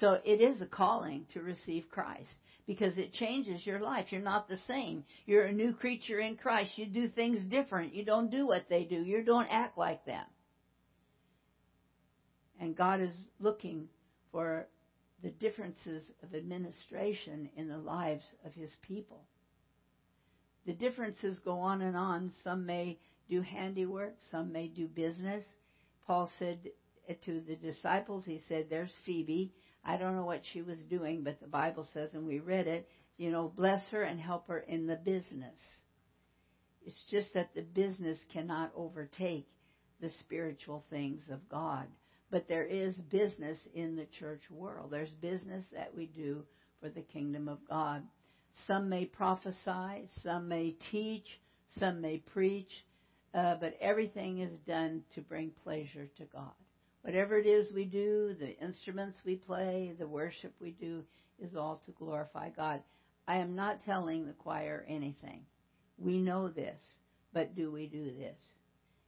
So 0.00 0.18
it 0.24 0.40
is 0.40 0.60
a 0.62 0.66
calling 0.66 1.26
to 1.34 1.40
receive 1.40 1.90
Christ 1.90 2.30
because 2.66 2.96
it 2.96 3.12
changes 3.12 3.66
your 3.66 3.80
life. 3.80 4.06
You're 4.10 4.22
not 4.22 4.48
the 4.48 4.58
same. 4.66 5.04
You're 5.26 5.46
a 5.46 5.52
new 5.52 5.72
creature 5.72 6.20
in 6.20 6.36
Christ. 6.36 6.72
You 6.76 6.86
do 6.86 7.08
things 7.08 7.44
different. 7.50 7.94
You 7.94 8.04
don't 8.04 8.30
do 8.30 8.46
what 8.46 8.66
they 8.68 8.84
do. 8.84 9.02
You 9.02 9.22
don't 9.24 9.48
act 9.50 9.76
like 9.76 10.04
them. 10.04 10.24
And 12.60 12.76
God 12.76 13.00
is 13.00 13.14
looking 13.40 13.88
for 14.32 14.68
the 15.22 15.30
differences 15.30 16.02
of 16.22 16.34
administration 16.34 17.50
in 17.56 17.68
the 17.68 17.78
lives 17.78 18.24
of 18.44 18.54
his 18.54 18.70
people. 18.82 19.24
The 20.66 20.74
differences 20.74 21.38
go 21.40 21.58
on 21.58 21.82
and 21.82 21.96
on. 21.96 22.32
Some 22.44 22.66
may 22.66 22.98
do 23.28 23.42
handiwork, 23.42 24.14
some 24.30 24.52
may 24.52 24.68
do 24.68 24.86
business. 24.86 25.44
Paul 26.06 26.30
said 26.38 26.70
to 27.24 27.40
the 27.40 27.56
disciples, 27.56 28.24
he 28.24 28.42
said, 28.48 28.66
There's 28.68 28.92
Phoebe. 29.04 29.52
I 29.84 29.96
don't 29.96 30.14
know 30.14 30.26
what 30.26 30.42
she 30.52 30.62
was 30.62 30.78
doing, 30.90 31.22
but 31.24 31.40
the 31.40 31.46
Bible 31.46 31.86
says, 31.94 32.10
and 32.12 32.26
we 32.26 32.40
read 32.40 32.66
it, 32.66 32.88
you 33.16 33.30
know, 33.30 33.52
bless 33.54 33.82
her 33.88 34.02
and 34.02 34.20
help 34.20 34.48
her 34.48 34.58
in 34.58 34.86
the 34.86 34.96
business. 34.96 35.56
It's 36.84 37.04
just 37.10 37.32
that 37.34 37.54
the 37.54 37.62
business 37.62 38.18
cannot 38.32 38.72
overtake 38.76 39.48
the 40.00 40.10
spiritual 40.20 40.84
things 40.90 41.22
of 41.30 41.48
God. 41.48 41.86
But 42.30 42.48
there 42.48 42.64
is 42.64 42.94
business 43.10 43.58
in 43.74 43.96
the 43.96 44.06
church 44.18 44.42
world. 44.50 44.90
There's 44.90 45.14
business 45.14 45.64
that 45.72 45.94
we 45.96 46.06
do 46.06 46.44
for 46.80 46.88
the 46.88 47.02
kingdom 47.02 47.48
of 47.48 47.58
God. 47.68 48.02
Some 48.66 48.88
may 48.88 49.06
prophesy, 49.06 50.08
some 50.22 50.48
may 50.48 50.76
teach, 50.90 51.40
some 51.78 52.00
may 52.00 52.18
preach, 52.18 52.70
uh, 53.34 53.56
but 53.60 53.76
everything 53.80 54.40
is 54.40 54.52
done 54.66 55.02
to 55.14 55.20
bring 55.20 55.52
pleasure 55.62 56.08
to 56.18 56.24
God. 56.24 56.52
Whatever 57.02 57.38
it 57.38 57.46
is 57.46 57.72
we 57.72 57.84
do, 57.84 58.34
the 58.38 58.58
instruments 58.58 59.18
we 59.24 59.36
play, 59.36 59.94
the 59.98 60.06
worship 60.06 60.52
we 60.60 60.72
do, 60.72 61.04
is 61.40 61.54
all 61.54 61.80
to 61.86 61.92
glorify 61.92 62.50
God. 62.50 62.82
I 63.26 63.36
am 63.36 63.54
not 63.54 63.84
telling 63.84 64.26
the 64.26 64.32
choir 64.32 64.84
anything. 64.88 65.42
We 65.96 66.18
know 66.18 66.48
this, 66.48 66.80
but 67.32 67.54
do 67.54 67.70
we 67.70 67.86
do 67.86 68.12
this? 68.14 68.36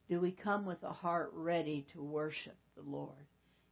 Do 0.09 0.20
we 0.20 0.33
come 0.33 0.66
with 0.66 0.83
a 0.83 0.92
heart 0.92 1.30
ready 1.35 1.87
to 1.92 2.02
worship 2.02 2.56
the 2.83 2.90
Lord? 2.90 3.27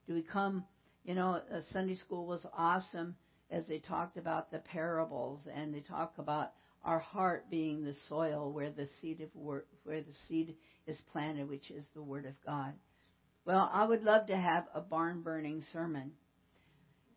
Do 0.07 0.15
we 0.15 0.23
come, 0.23 0.65
you 1.05 1.15
know, 1.15 1.41
Sunday 1.73 1.97
school 1.97 2.27
was 2.27 2.45
awesome 2.57 3.15
as 3.51 3.65
they 3.67 3.79
talked 3.79 4.17
about 4.17 4.51
the 4.51 4.59
parables 4.59 5.41
and 5.55 5.73
they 5.73 5.81
talk 5.81 6.15
about 6.19 6.53
our 6.85 6.99
heart 6.99 7.51
being 7.51 7.85
the 7.85 7.95
soil 8.09 8.53
where 8.53 8.71
the 8.71 8.89
seed 9.01 9.21
of 9.21 9.29
word, 9.35 9.65
where 9.85 10.01
the 10.01 10.15
seed 10.29 10.55
is 10.87 10.97
planted, 11.13 11.49
which 11.49 11.71
is 11.71 11.85
the 11.95 12.03
word 12.03 12.25
of 12.25 12.35
God. 12.47 12.73
Well, 13.45 13.71
I 13.73 13.85
would 13.85 14.03
love 14.03 14.27
to 14.27 14.37
have 14.37 14.67
a 14.75 14.81
barn 14.81 15.23
burning 15.23 15.65
sermon. 15.73 16.13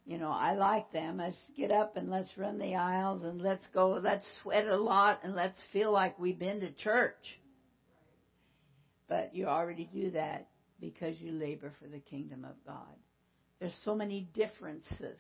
You 0.06 0.18
know, 0.18 0.32
I 0.32 0.56
like 0.56 0.92
them. 0.92 1.18
Let's 1.18 1.38
get 1.56 1.72
up 1.72 1.96
and 1.96 2.10
let's 2.10 2.38
run 2.38 2.58
the 2.58 2.76
aisles 2.76 3.24
and 3.24 3.42
let's 3.42 3.66
go, 3.74 4.00
let's 4.02 4.26
sweat 4.42 4.66
a 4.66 4.78
lot 4.78 5.20
and 5.24 5.36
let's 5.36 5.62
feel 5.72 5.92
like 5.92 6.18
we've 6.18 6.40
been 6.40 6.62
to 6.62 6.72
church. 6.72 7.40
But 9.08 9.36
you 9.36 9.48
already 9.48 9.90
do 9.94 10.12
that 10.12 10.48
because 10.82 11.20
you 11.20 11.32
labor 11.32 11.72
for 11.80 11.88
the 11.88 12.00
kingdom 12.00 12.44
of 12.44 12.56
God. 12.66 12.96
There's 13.60 13.78
so 13.86 13.96
many 13.96 14.28
differences 14.34 15.20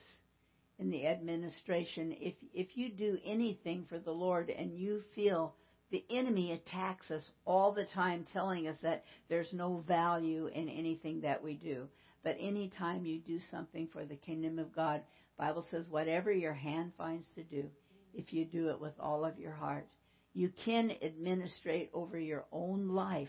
in 0.79 0.89
the 0.89 1.05
administration. 1.05 2.15
If 2.19 2.33
if 2.53 2.75
you 2.75 2.89
do 2.89 3.17
anything 3.23 3.85
for 3.87 3.99
the 3.99 4.11
Lord 4.11 4.49
and 4.49 4.75
you 4.75 5.03
feel 5.15 5.53
the 5.91 6.03
enemy 6.09 6.53
attacks 6.53 7.11
us 7.11 7.23
all 7.45 7.71
the 7.71 7.85
time 7.85 8.25
telling 8.33 8.67
us 8.67 8.77
that 8.81 9.03
there's 9.29 9.53
no 9.53 9.83
value 9.87 10.47
in 10.47 10.67
anything 10.67 11.21
that 11.21 11.43
we 11.43 11.53
do. 11.53 11.87
But 12.23 12.37
anytime 12.39 13.05
you 13.05 13.19
do 13.19 13.39
something 13.51 13.87
for 13.91 14.05
the 14.05 14.15
kingdom 14.15 14.57
of 14.57 14.73
God, 14.75 15.01
Bible 15.37 15.65
says 15.69 15.85
whatever 15.89 16.31
your 16.31 16.53
hand 16.53 16.93
finds 16.97 17.25
to 17.35 17.43
do, 17.43 17.65
if 18.13 18.31
you 18.31 18.45
do 18.45 18.69
it 18.69 18.79
with 18.79 18.93
all 18.99 19.25
of 19.25 19.39
your 19.39 19.51
heart, 19.51 19.87
you 20.33 20.49
can 20.63 20.91
administrate 21.03 21.89
over 21.93 22.17
your 22.17 22.45
own 22.51 22.89
life 22.89 23.27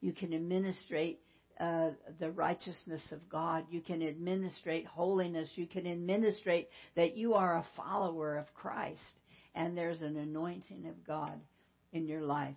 you 0.00 0.12
can 0.12 0.32
administrate 0.32 1.20
uh, 1.60 1.90
the 2.18 2.30
righteousness 2.30 3.02
of 3.12 3.28
God. 3.28 3.66
You 3.70 3.82
can 3.82 4.02
administrate 4.02 4.86
holiness. 4.86 5.50
You 5.56 5.66
can 5.66 5.86
administrate 5.86 6.68
that 6.96 7.16
you 7.16 7.34
are 7.34 7.56
a 7.56 7.66
follower 7.76 8.38
of 8.38 8.52
Christ 8.54 9.00
and 9.54 9.76
there's 9.76 10.00
an 10.00 10.16
anointing 10.16 10.86
of 10.86 11.06
God 11.06 11.38
in 11.92 12.06
your 12.06 12.22
life. 12.22 12.56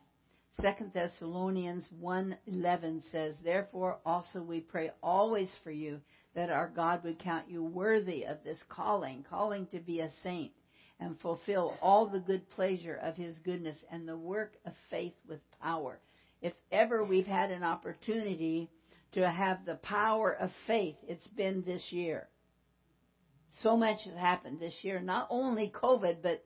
Second 0.62 0.94
Thessalonians 0.94 1.86
1:11 2.00 3.02
says, 3.12 3.36
"Therefore 3.44 4.00
also 4.06 4.42
we 4.42 4.62
pray 4.62 4.92
always 5.02 5.54
for 5.64 5.72
you 5.72 6.00
that 6.34 6.50
our 6.50 6.70
God 6.70 7.04
would 7.04 7.20
count 7.20 7.50
you 7.50 7.64
worthy 7.64 8.24
of 8.24 8.44
this 8.44 8.62
calling, 8.70 9.24
calling 9.24 9.68
to 9.68 9.80
be 9.80 10.00
a 10.00 10.12
saint, 10.22 10.54
and 11.00 11.20
fulfill 11.20 11.76
all 11.82 12.06
the 12.06 12.20
good 12.20 12.48
pleasure 12.52 12.96
of 12.96 13.18
his 13.18 13.38
goodness 13.40 13.84
and 13.90 14.08
the 14.08 14.18
work 14.18 14.56
of 14.66 14.78
faith 14.90 15.16
with 15.28 15.42
power." 15.60 16.00
if 16.44 16.54
ever 16.74 17.06
we've 17.06 17.26
had 17.26 17.52
an 17.52 17.64
opportunity 17.64 18.70
to 19.14 19.30
have 19.30 19.66
the 19.66 19.76
power 19.76 20.32
of 20.32 20.50
faith, 20.68 20.96
it's 21.08 21.28
been 21.28 21.64
this 21.66 21.92
year. 21.92 22.28
So 23.62 23.78
much 23.78 24.00
has 24.06 24.16
happened 24.16 24.60
this 24.60 24.74
year, 24.82 25.00
not 25.00 25.28
only 25.30 25.72
COVID, 25.74 26.18
but 26.24 26.44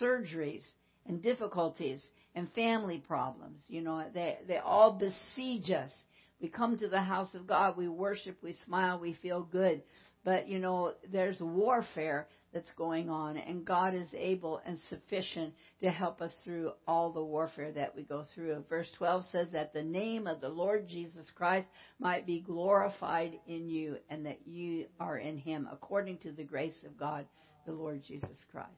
surgeries 0.00 0.62
and 1.06 1.22
difficulties 1.22 2.00
and 2.34 2.52
family 2.52 2.98
problems. 2.98 3.62
You 3.68 3.82
know, 3.82 4.04
they, 4.12 4.38
they 4.46 4.58
all 4.58 4.92
besiege 4.92 5.70
us. 5.70 5.92
We 6.40 6.48
come 6.48 6.78
to 6.78 6.88
the 6.88 7.00
house 7.00 7.34
of 7.34 7.46
God, 7.46 7.76
we 7.76 7.88
worship, 7.88 8.38
we 8.42 8.56
smile, 8.64 8.98
we 8.98 9.14
feel 9.14 9.42
good. 9.42 9.82
But, 10.24 10.48
you 10.48 10.58
know, 10.58 10.94
there's 11.10 11.40
warfare 11.40 12.28
that's 12.52 12.70
going 12.76 13.10
on, 13.10 13.36
and 13.36 13.64
God 13.64 13.94
is 13.94 14.08
able 14.14 14.60
and 14.64 14.78
sufficient 14.88 15.52
to 15.80 15.90
help 15.90 16.22
us 16.22 16.32
through 16.44 16.72
all 16.86 17.12
the 17.12 17.22
warfare 17.22 17.72
that 17.72 17.94
we 17.94 18.02
go 18.02 18.24
through. 18.34 18.64
Verse 18.68 18.90
12 18.96 19.24
says 19.30 19.48
that 19.52 19.72
the 19.72 19.82
name 19.82 20.26
of 20.26 20.40
the 20.40 20.48
Lord 20.48 20.88
Jesus 20.88 21.26
Christ 21.34 21.68
might 21.98 22.26
be 22.26 22.40
glorified 22.40 23.38
in 23.46 23.68
you, 23.68 23.96
and 24.08 24.24
that 24.26 24.46
you 24.46 24.86
are 24.98 25.18
in 25.18 25.36
him, 25.36 25.68
according 25.70 26.18
to 26.18 26.32
the 26.32 26.44
grace 26.44 26.76
of 26.86 26.98
God, 26.98 27.26
the 27.66 27.72
Lord 27.72 28.02
Jesus 28.06 28.38
Christ. 28.50 28.68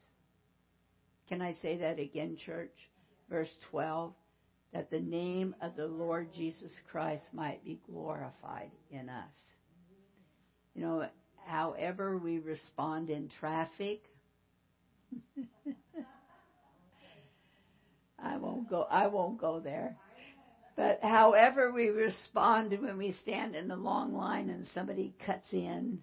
Can 1.28 1.40
I 1.40 1.56
say 1.62 1.78
that 1.78 2.00
again, 2.00 2.36
church? 2.44 2.74
Verse 3.28 3.50
12 3.70 4.12
that 4.72 4.90
the 4.90 5.00
name 5.00 5.54
of 5.60 5.74
the 5.76 5.86
Lord 5.86 6.32
Jesus 6.32 6.72
Christ 6.90 7.24
might 7.32 7.64
be 7.64 7.80
glorified 7.90 8.70
in 8.90 9.08
us. 9.08 9.34
You 10.74 10.82
know, 10.82 11.08
however 11.50 12.16
we 12.16 12.38
respond 12.38 13.10
in 13.10 13.28
traffic, 13.40 14.02
I 18.22 18.36
won't 18.36 18.70
go 18.70 18.82
I 18.82 19.08
won't 19.08 19.40
go 19.40 19.60
there. 19.60 19.96
But 20.76 21.00
however 21.02 21.72
we 21.72 21.88
respond 21.88 22.78
when 22.80 22.96
we 22.96 23.16
stand 23.22 23.54
in 23.54 23.68
the 23.68 23.76
long 23.76 24.14
line 24.14 24.48
and 24.48 24.64
somebody 24.72 25.12
cuts 25.26 25.52
in, 25.52 25.98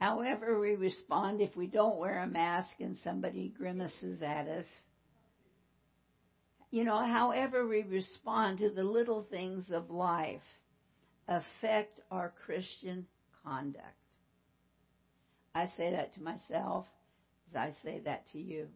however 0.00 0.58
we 0.60 0.74
respond 0.74 1.40
if 1.40 1.56
we 1.56 1.68
don't 1.68 1.96
wear 1.96 2.18
a 2.18 2.26
mask 2.26 2.68
and 2.80 2.98
somebody 3.04 3.54
grimaces 3.56 4.20
at 4.20 4.48
us, 4.48 4.66
you 6.70 6.84
know, 6.84 6.98
however 6.98 7.66
we 7.66 7.82
respond 7.82 8.58
to 8.58 8.68
the 8.70 8.84
little 8.84 9.26
things 9.30 9.64
of 9.72 9.90
life 9.90 10.42
affect 11.28 12.00
our 12.10 12.34
Christian 12.44 13.06
conduct. 13.42 13.94
I 15.58 15.66
say 15.76 15.90
that 15.90 16.14
to 16.14 16.22
myself 16.22 16.86
as 17.50 17.56
I 17.56 17.74
say 17.82 18.00
that 18.04 18.24
to 18.32 18.38
you. 18.38 18.68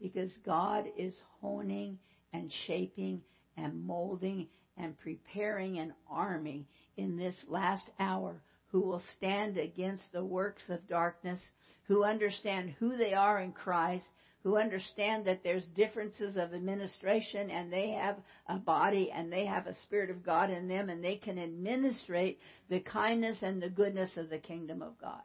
Because 0.00 0.30
God 0.44 0.86
is 0.98 1.14
honing 1.40 1.98
and 2.32 2.50
shaping 2.66 3.22
and 3.56 3.84
molding 3.84 4.48
and 4.76 4.98
preparing 4.98 5.78
an 5.78 5.94
army 6.10 6.66
in 6.96 7.16
this 7.16 7.36
last 7.46 7.86
hour 8.00 8.42
who 8.72 8.80
will 8.80 9.02
stand 9.16 9.58
against 9.58 10.02
the 10.12 10.24
works 10.24 10.62
of 10.70 10.88
darkness, 10.88 11.38
who 11.84 12.02
understand 12.02 12.74
who 12.80 12.96
they 12.96 13.14
are 13.14 13.40
in 13.40 13.52
Christ, 13.52 14.06
who 14.42 14.56
understand 14.56 15.26
that 15.26 15.44
there's 15.44 15.66
differences 15.76 16.36
of 16.36 16.52
administration 16.52 17.48
and 17.48 17.72
they 17.72 17.90
have 17.90 18.16
a 18.48 18.56
body 18.56 19.12
and 19.14 19.32
they 19.32 19.46
have 19.46 19.68
a 19.68 19.76
spirit 19.84 20.10
of 20.10 20.24
God 20.24 20.50
in 20.50 20.66
them 20.66 20.88
and 20.88 21.04
they 21.04 21.14
can 21.14 21.38
administrate 21.38 22.40
the 22.68 22.80
kindness 22.80 23.36
and 23.40 23.62
the 23.62 23.70
goodness 23.70 24.10
of 24.16 24.30
the 24.30 24.38
kingdom 24.38 24.82
of 24.82 25.00
God. 25.00 25.22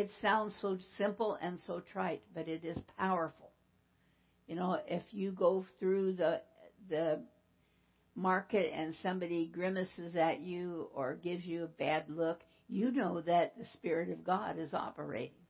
It 0.00 0.08
sounds 0.22 0.54
so 0.62 0.78
simple 0.96 1.36
and 1.42 1.58
so 1.66 1.82
trite, 1.92 2.22
but 2.34 2.48
it 2.48 2.64
is 2.64 2.78
powerful. 2.96 3.50
You 4.46 4.54
know, 4.54 4.78
if 4.86 5.02
you 5.10 5.30
go 5.30 5.66
through 5.78 6.14
the 6.14 6.40
the 6.88 7.20
market 8.14 8.72
and 8.74 8.94
somebody 9.02 9.50
grimaces 9.52 10.16
at 10.16 10.40
you 10.40 10.88
or 10.94 11.16
gives 11.16 11.44
you 11.44 11.64
a 11.64 11.66
bad 11.66 12.04
look, 12.08 12.40
you 12.66 12.90
know 12.90 13.20
that 13.20 13.58
the 13.58 13.66
Spirit 13.74 14.08
of 14.08 14.24
God 14.24 14.58
is 14.58 14.72
operating 14.72 15.44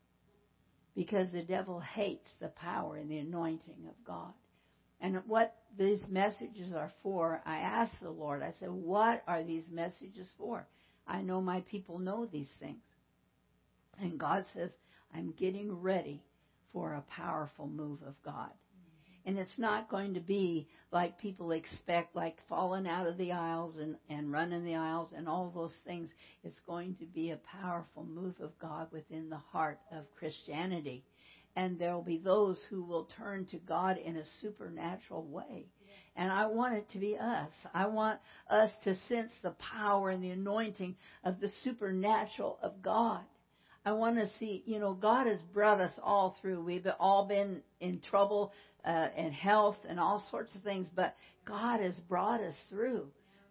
because 0.96 1.30
the 1.30 1.42
devil 1.42 1.78
hates 1.78 2.28
the 2.40 2.48
power 2.48 2.96
and 2.96 3.08
the 3.08 3.18
anointing 3.18 3.86
of 3.88 4.04
God. 4.04 4.32
And 5.00 5.22
what 5.28 5.54
these 5.78 6.02
messages 6.08 6.72
are 6.74 6.90
for, 7.04 7.40
I 7.46 7.58
asked 7.58 8.00
the 8.02 8.10
Lord, 8.10 8.42
I 8.42 8.52
said, 8.58 8.70
What 8.70 9.22
are 9.28 9.44
these 9.44 9.70
messages 9.70 10.28
for? 10.36 10.66
I 11.06 11.22
know 11.22 11.40
my 11.40 11.60
people 11.70 12.00
know 12.00 12.26
these 12.26 12.50
things. 12.58 12.82
And 14.00 14.18
God 14.18 14.44
says, 14.54 14.70
I'm 15.14 15.32
getting 15.38 15.72
ready 15.80 16.22
for 16.72 16.94
a 16.94 17.04
powerful 17.10 17.66
move 17.66 17.98
of 18.06 18.14
God. 18.24 18.50
And 19.26 19.38
it's 19.38 19.58
not 19.58 19.90
going 19.90 20.14
to 20.14 20.20
be 20.20 20.66
like 20.92 21.18
people 21.18 21.52
expect, 21.52 22.16
like 22.16 22.38
falling 22.48 22.86
out 22.86 23.06
of 23.06 23.18
the 23.18 23.32
aisles 23.32 23.76
and, 23.76 23.96
and 24.08 24.32
running 24.32 24.64
the 24.64 24.76
aisles 24.76 25.10
and 25.14 25.28
all 25.28 25.52
those 25.54 25.74
things. 25.86 26.08
It's 26.42 26.60
going 26.66 26.94
to 26.96 27.04
be 27.04 27.30
a 27.30 27.38
powerful 27.62 28.04
move 28.04 28.36
of 28.40 28.58
God 28.58 28.88
within 28.92 29.28
the 29.28 29.36
heart 29.36 29.78
of 29.92 30.04
Christianity. 30.18 31.04
And 31.54 31.78
there 31.78 31.94
will 31.94 32.02
be 32.02 32.18
those 32.18 32.58
who 32.70 32.82
will 32.82 33.08
turn 33.18 33.44
to 33.46 33.58
God 33.58 33.98
in 33.98 34.16
a 34.16 34.24
supernatural 34.40 35.24
way. 35.24 35.66
And 36.16 36.32
I 36.32 36.46
want 36.46 36.74
it 36.74 36.88
to 36.90 36.98
be 36.98 37.16
us. 37.16 37.52
I 37.74 37.86
want 37.86 38.20
us 38.48 38.70
to 38.84 38.96
sense 39.08 39.32
the 39.42 39.50
power 39.50 40.10
and 40.10 40.22
the 40.22 40.30
anointing 40.30 40.96
of 41.24 41.40
the 41.40 41.50
supernatural 41.62 42.58
of 42.62 42.82
God. 42.82 43.20
I 43.84 43.92
want 43.92 44.16
to 44.16 44.28
see, 44.38 44.62
you 44.66 44.78
know, 44.78 44.92
God 44.92 45.26
has 45.26 45.40
brought 45.54 45.80
us 45.80 45.92
all 46.02 46.36
through. 46.40 46.62
We've 46.62 46.86
all 46.98 47.26
been 47.26 47.62
in 47.80 48.00
trouble 48.00 48.52
uh, 48.84 49.08
and 49.16 49.32
health 49.32 49.78
and 49.88 49.98
all 49.98 50.24
sorts 50.30 50.54
of 50.54 50.62
things, 50.62 50.86
but 50.94 51.14
God 51.46 51.80
has 51.80 51.94
brought 52.08 52.40
us 52.40 52.56
through. 52.68 53.06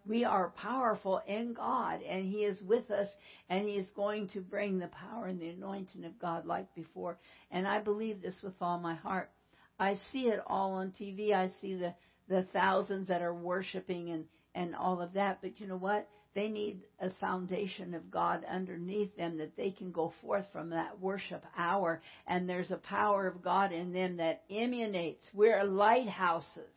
We 0.06 0.24
are 0.26 0.50
powerful 0.52 1.22
in 1.28 1.54
God, 1.54 2.02
and 2.02 2.26
He 2.26 2.44
is 2.46 2.62
with 2.62 2.90
us, 2.92 3.08
and 3.50 3.68
He 3.68 3.76
is 3.76 3.90
going 3.96 4.30
to 4.30 4.42
bring 4.42 4.80
the 4.80 4.88
power 4.88 5.28
and 5.28 5.40
the 5.40 5.50
anointing 5.50 6.06
of 6.06 6.20
God 6.20 6.46
like 6.46 6.74
before. 6.76 7.18
And 7.52 7.68
I 7.68 7.80
believe 7.80 8.22
this 8.22 8.36
with 8.44 8.56
all 8.62 8.80
my 8.80 8.96
heart. 8.96 9.32
I 9.80 9.98
see 10.12 10.28
it 10.28 10.42
all 10.48 10.74
on 10.74 10.94
TV. 11.00 11.34
I 11.34 11.52
see 11.62 11.76
the 11.76 11.94
the 12.28 12.44
thousands 12.54 13.08
that 13.08 13.24
are 13.24 13.34
worshiping 13.34 14.12
and 14.12 14.26
and 14.56 14.76
all 14.76 15.02
of 15.02 15.14
that. 15.14 15.40
But 15.42 15.60
you 15.60 15.68
know 15.68 15.78
what? 15.78 16.08
They 16.36 16.48
need 16.48 16.82
a 17.00 17.10
foundation 17.20 17.96
of 17.96 18.12
God 18.12 18.46
underneath 18.46 19.16
them 19.18 19.38
that 19.40 19.58
they 19.58 19.72
can 19.72 19.92
go 19.92 20.14
forth 20.22 20.46
from 20.52 20.70
that 20.70 21.00
worship 21.00 21.44
hour. 21.58 22.02
And 22.28 22.48
there's 22.48 22.72
a 22.72 22.78
power 22.78 23.28
of 23.28 23.42
God 23.42 23.72
in 23.72 23.94
them 23.94 24.18
that 24.18 24.44
emanates. 24.50 25.26
We're 25.34 25.64
lighthouses. 25.64 26.70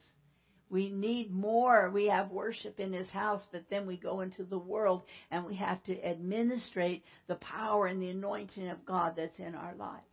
We 0.70 0.88
need 0.88 1.30
more. 1.30 1.90
We 1.90 2.06
have 2.06 2.30
worship 2.30 2.80
in 2.80 2.94
His 2.94 3.10
house, 3.10 3.42
but 3.52 3.64
then 3.68 3.86
we 3.86 3.98
go 3.98 4.22
into 4.22 4.42
the 4.42 4.58
world 4.58 5.02
and 5.30 5.44
we 5.44 5.54
have 5.56 5.82
to 5.84 6.02
administrate 6.02 7.04
the 7.26 7.34
power 7.34 7.86
and 7.86 8.00
the 8.00 8.08
anointing 8.08 8.68
of 8.68 8.86
God 8.86 9.14
that's 9.16 9.38
in 9.38 9.54
our 9.54 9.74
lives. 9.74 10.06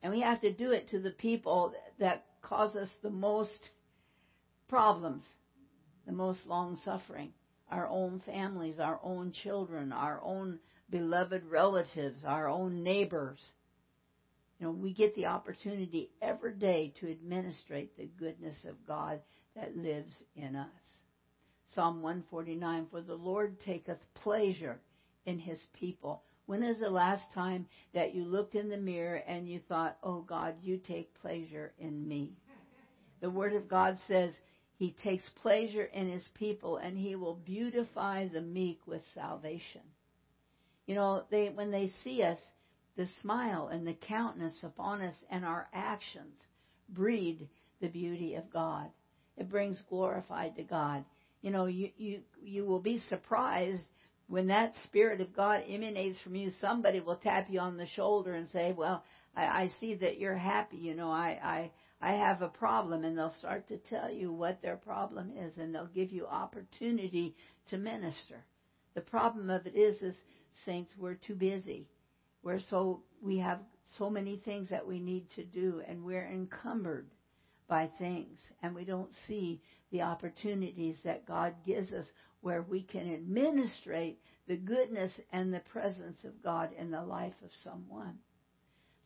And 0.00 0.12
we 0.12 0.20
have 0.20 0.40
to 0.42 0.52
do 0.52 0.70
it 0.70 0.90
to 0.90 1.00
the 1.00 1.10
people 1.10 1.74
that 1.98 2.24
cause 2.40 2.76
us 2.76 2.88
the 3.02 3.10
most 3.10 3.70
problems, 4.68 5.24
the 6.06 6.12
most 6.12 6.46
long 6.46 6.78
suffering 6.84 7.32
our 7.70 7.86
own 7.86 8.20
families, 8.24 8.78
our 8.78 9.00
own 9.02 9.32
children, 9.32 9.92
our 9.92 10.20
own 10.22 10.58
beloved 10.90 11.44
relatives, 11.44 12.22
our 12.24 12.48
own 12.48 12.82
neighbors. 12.82 13.38
You 14.58 14.66
know, 14.66 14.72
we 14.72 14.92
get 14.92 15.14
the 15.14 15.26
opportunity 15.26 16.10
every 16.20 16.54
day 16.54 16.92
to 17.00 17.10
administrate 17.10 17.96
the 17.96 18.10
goodness 18.18 18.56
of 18.68 18.86
God 18.86 19.20
that 19.54 19.76
lives 19.76 20.12
in 20.34 20.56
us. 20.56 20.68
Psalm 21.74 22.02
149 22.02 22.86
For 22.90 23.00
the 23.00 23.14
Lord 23.14 23.60
taketh 23.60 23.98
pleasure 24.14 24.80
in 25.26 25.38
his 25.38 25.58
people. 25.78 26.22
When 26.46 26.62
is 26.62 26.78
the 26.80 26.88
last 26.88 27.24
time 27.34 27.66
that 27.92 28.14
you 28.14 28.24
looked 28.24 28.54
in 28.54 28.70
the 28.70 28.78
mirror 28.78 29.22
and 29.28 29.48
you 29.48 29.60
thought, 29.68 29.98
Oh 30.02 30.22
God, 30.22 30.54
you 30.62 30.78
take 30.78 31.20
pleasure 31.20 31.72
in 31.78 32.08
me? 32.08 32.32
The 33.20 33.30
Word 33.30 33.52
of 33.52 33.68
God 33.68 33.98
says, 34.08 34.32
he 34.78 34.94
takes 35.02 35.28
pleasure 35.42 35.84
in 35.86 36.08
his 36.08 36.26
people 36.34 36.76
and 36.76 36.96
he 36.96 37.16
will 37.16 37.34
beautify 37.34 38.28
the 38.28 38.40
meek 38.40 38.78
with 38.86 39.02
salvation. 39.12 39.80
You 40.86 40.94
know, 40.94 41.24
they 41.30 41.48
when 41.48 41.72
they 41.72 41.90
see 42.04 42.22
us, 42.22 42.38
the 42.96 43.08
smile 43.20 43.68
and 43.72 43.84
the 43.84 43.96
countenance 44.06 44.58
upon 44.62 45.02
us 45.02 45.16
and 45.30 45.44
our 45.44 45.68
actions 45.74 46.38
breed 46.88 47.48
the 47.80 47.88
beauty 47.88 48.36
of 48.36 48.52
God. 48.52 48.86
It 49.36 49.50
brings 49.50 49.82
glorified 49.88 50.54
to 50.56 50.62
God. 50.62 51.04
You 51.42 51.50
know, 51.50 51.66
you 51.66 51.90
you 51.96 52.20
you 52.40 52.64
will 52.64 52.80
be 52.80 53.02
surprised 53.08 53.82
when 54.28 54.46
that 54.46 54.74
spirit 54.84 55.20
of 55.20 55.34
God 55.34 55.64
emanates 55.68 56.18
from 56.20 56.36
you. 56.36 56.52
Somebody 56.60 57.00
will 57.00 57.16
tap 57.16 57.48
you 57.50 57.58
on 57.58 57.78
the 57.78 57.86
shoulder 57.86 58.34
and 58.34 58.48
say, 58.50 58.72
"Well, 58.72 59.02
I, 59.34 59.44
I 59.44 59.70
see 59.80 59.94
that 59.96 60.20
you're 60.20 60.36
happy. 60.36 60.76
You 60.76 60.94
know, 60.94 61.10
I 61.10 61.40
I 61.42 61.70
I 62.00 62.12
have 62.12 62.42
a 62.42 62.48
problem, 62.48 63.04
and 63.04 63.18
they'll 63.18 63.34
start 63.38 63.66
to 63.68 63.78
tell 63.78 64.10
you 64.10 64.32
what 64.32 64.62
their 64.62 64.76
problem 64.76 65.32
is, 65.36 65.58
and 65.58 65.74
they'll 65.74 65.86
give 65.86 66.12
you 66.12 66.26
opportunity 66.26 67.34
to 67.70 67.78
minister. 67.78 68.44
The 68.94 69.00
problem 69.00 69.50
of 69.50 69.66
it 69.66 69.74
is, 69.74 70.00
is 70.00 70.14
saints, 70.64 70.92
we're 70.96 71.14
too 71.14 71.34
busy. 71.34 71.88
We're 72.42 72.60
so 72.70 73.02
we 73.20 73.38
have 73.38 73.58
so 73.96 74.08
many 74.08 74.36
things 74.36 74.68
that 74.70 74.86
we 74.86 75.00
need 75.00 75.28
to 75.30 75.44
do, 75.44 75.82
and 75.86 76.04
we're 76.04 76.26
encumbered 76.26 77.06
by 77.66 77.90
things, 77.98 78.38
and 78.62 78.74
we 78.74 78.84
don't 78.84 79.10
see 79.26 79.60
the 79.90 80.02
opportunities 80.02 80.96
that 81.04 81.26
God 81.26 81.54
gives 81.66 81.92
us 81.92 82.06
where 82.40 82.62
we 82.62 82.82
can 82.82 83.12
administrate 83.12 84.20
the 84.46 84.56
goodness 84.56 85.10
and 85.32 85.52
the 85.52 85.60
presence 85.60 86.18
of 86.24 86.42
God 86.42 86.70
in 86.78 86.90
the 86.90 87.02
life 87.02 87.34
of 87.44 87.50
someone. 87.64 88.18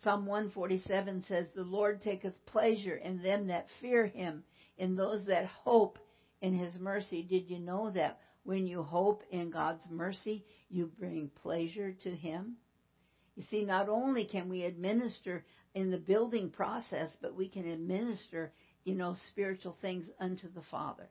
Psalm 0.02 0.26
147 0.26 1.24
says, 1.28 1.46
The 1.54 1.62
Lord 1.62 2.02
taketh 2.02 2.34
pleasure 2.46 2.96
in 2.96 3.22
them 3.22 3.46
that 3.48 3.68
fear 3.80 4.06
him, 4.06 4.42
in 4.76 4.96
those 4.96 5.24
that 5.26 5.46
hope 5.46 5.98
in 6.40 6.58
his 6.58 6.74
mercy. 6.80 7.22
Did 7.22 7.48
you 7.48 7.60
know 7.60 7.90
that 7.90 8.18
when 8.42 8.66
you 8.66 8.82
hope 8.82 9.22
in 9.30 9.50
God's 9.50 9.84
mercy, 9.88 10.44
you 10.68 10.90
bring 10.98 11.30
pleasure 11.42 11.92
to 12.02 12.10
him? 12.10 12.56
You 13.36 13.44
see, 13.50 13.64
not 13.64 13.88
only 13.88 14.24
can 14.24 14.48
we 14.48 14.64
administer 14.64 15.44
in 15.74 15.90
the 15.90 15.98
building 15.98 16.50
process, 16.50 17.10
but 17.20 17.36
we 17.36 17.48
can 17.48 17.68
administer, 17.68 18.52
you 18.84 18.94
know, 18.94 19.16
spiritual 19.30 19.76
things 19.80 20.04
unto 20.18 20.52
the 20.52 20.62
Father. 20.70 21.08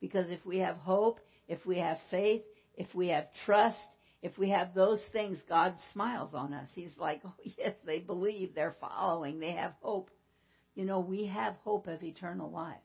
Because 0.00 0.26
if 0.28 0.44
we 0.44 0.58
have 0.58 0.76
hope, 0.76 1.18
if 1.48 1.64
we 1.64 1.78
have 1.78 1.98
faith, 2.10 2.42
if 2.76 2.94
we 2.94 3.08
have 3.08 3.28
trust, 3.46 3.78
if 4.24 4.38
we 4.38 4.48
have 4.48 4.72
those 4.74 5.00
things, 5.12 5.36
God 5.50 5.74
smiles 5.92 6.32
on 6.32 6.54
us. 6.54 6.70
He's 6.74 6.96
like, 6.96 7.20
oh, 7.26 7.34
yes, 7.58 7.74
they 7.84 7.98
believe, 7.98 8.54
they're 8.54 8.74
following, 8.80 9.38
they 9.38 9.52
have 9.52 9.74
hope. 9.82 10.10
You 10.74 10.86
know, 10.86 10.98
we 11.00 11.26
have 11.26 11.56
hope 11.62 11.86
of 11.86 12.02
eternal 12.02 12.50
life. 12.50 12.80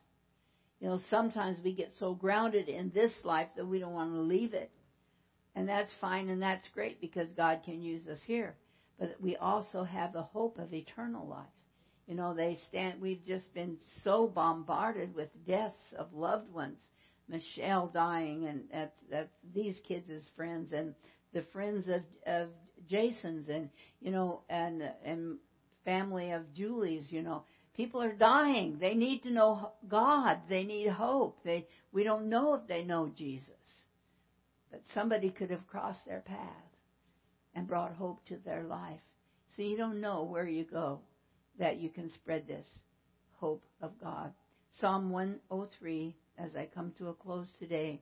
You 0.82 0.90
know, 0.90 1.00
sometimes 1.10 1.58
we 1.64 1.74
get 1.74 1.94
so 1.98 2.14
grounded 2.14 2.68
in 2.68 2.92
this 2.94 3.14
life 3.24 3.48
that 3.56 3.66
we 3.66 3.80
don't 3.80 3.94
want 3.94 4.14
to 4.14 4.20
leave 4.20 4.54
it. 4.54 4.70
And 5.56 5.68
that's 5.68 5.90
fine 6.02 6.28
and 6.28 6.42
that's 6.42 6.68
great 6.74 7.00
because 7.00 7.30
God 7.38 7.62
can 7.64 7.82
use 7.82 8.06
us 8.08 8.20
here. 8.28 8.56
But 9.00 9.16
we 9.22 9.38
also 9.38 9.86
have 9.86 10.12
the 10.12 10.24
hope 10.24 10.60
of 10.60 10.74
eternal 10.74 11.26
life. 11.26 11.48
You 12.06 12.16
know, 12.16 12.34
they 12.34 12.58
stand, 12.68 13.00
we've 13.02 13.26
just 13.26 13.54
been 13.54 13.78
so 14.04 14.28
bombarded 14.28 15.16
with 15.16 15.30
deaths 15.48 15.94
of 15.98 16.14
loved 16.14 16.52
ones. 16.52 16.80
Michelle 17.30 17.88
dying 17.88 18.48
and 18.48 18.64
at, 18.74 18.94
at 19.12 19.30
these 19.54 19.76
kids' 19.88 20.26
friends 20.36 20.74
and 20.74 20.96
the 21.34 21.44
friends 21.54 21.88
of, 21.88 22.02
of 22.26 22.50
Jason's 22.88 23.50
and, 23.50 23.70
you 24.02 24.12
know, 24.12 24.42
and, 24.50 24.82
and 25.04 25.38
family 25.86 26.32
of 26.32 26.54
Julie's, 26.54 27.12
you 27.12 27.22
know, 27.22 27.44
People 27.80 28.04
are 28.04 28.12
dying. 28.12 28.78
They 28.78 28.94
need 28.94 29.24
to 29.24 29.32
know 29.32 29.72
God. 29.88 30.40
They 30.50 30.64
need 30.64 30.90
hope. 30.90 31.40
They, 31.46 31.66
we 31.94 32.04
don't 32.04 32.28
know 32.28 32.54
if 32.56 32.68
they 32.68 32.84
know 32.84 33.10
Jesus. 33.16 33.48
But 34.70 34.82
somebody 34.94 35.30
could 35.30 35.50
have 35.50 35.66
crossed 35.66 36.06
their 36.06 36.20
path 36.20 36.76
and 37.56 37.70
brought 37.70 37.94
hope 37.94 38.26
to 38.26 38.36
their 38.44 38.64
life. 38.64 39.00
So 39.56 39.62
you 39.62 39.78
don't 39.78 40.02
know 40.02 40.24
where 40.24 40.46
you 40.46 40.66
go 40.66 41.00
that 41.58 41.80
you 41.80 41.90
can 41.90 42.12
spread 42.12 42.50
this 42.50 42.68
hope 43.38 43.64
of 43.82 43.92
God. 44.02 44.34
Psalm 44.82 45.10
103, 45.10 46.18
as 46.38 46.58
I 46.58 46.66
come 46.66 46.92
to 46.98 47.08
a 47.08 47.14
close 47.14 47.48
today. 47.60 48.02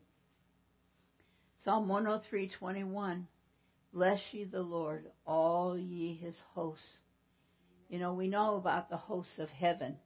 Psalm 1.63 1.87
103:21. 1.87 3.25
Bless 3.93 4.19
ye 4.31 4.43
the 4.43 4.61
Lord, 4.61 5.11
all 5.25 5.77
ye 5.77 6.13
his 6.13 6.37
hosts 6.53 6.99
you 7.89 7.99
know, 7.99 8.13
we 8.13 8.27
know 8.27 8.57
about 8.57 8.89
the 8.89 8.97
hosts 8.97 9.39
of 9.39 9.49
heaven, 9.49 9.97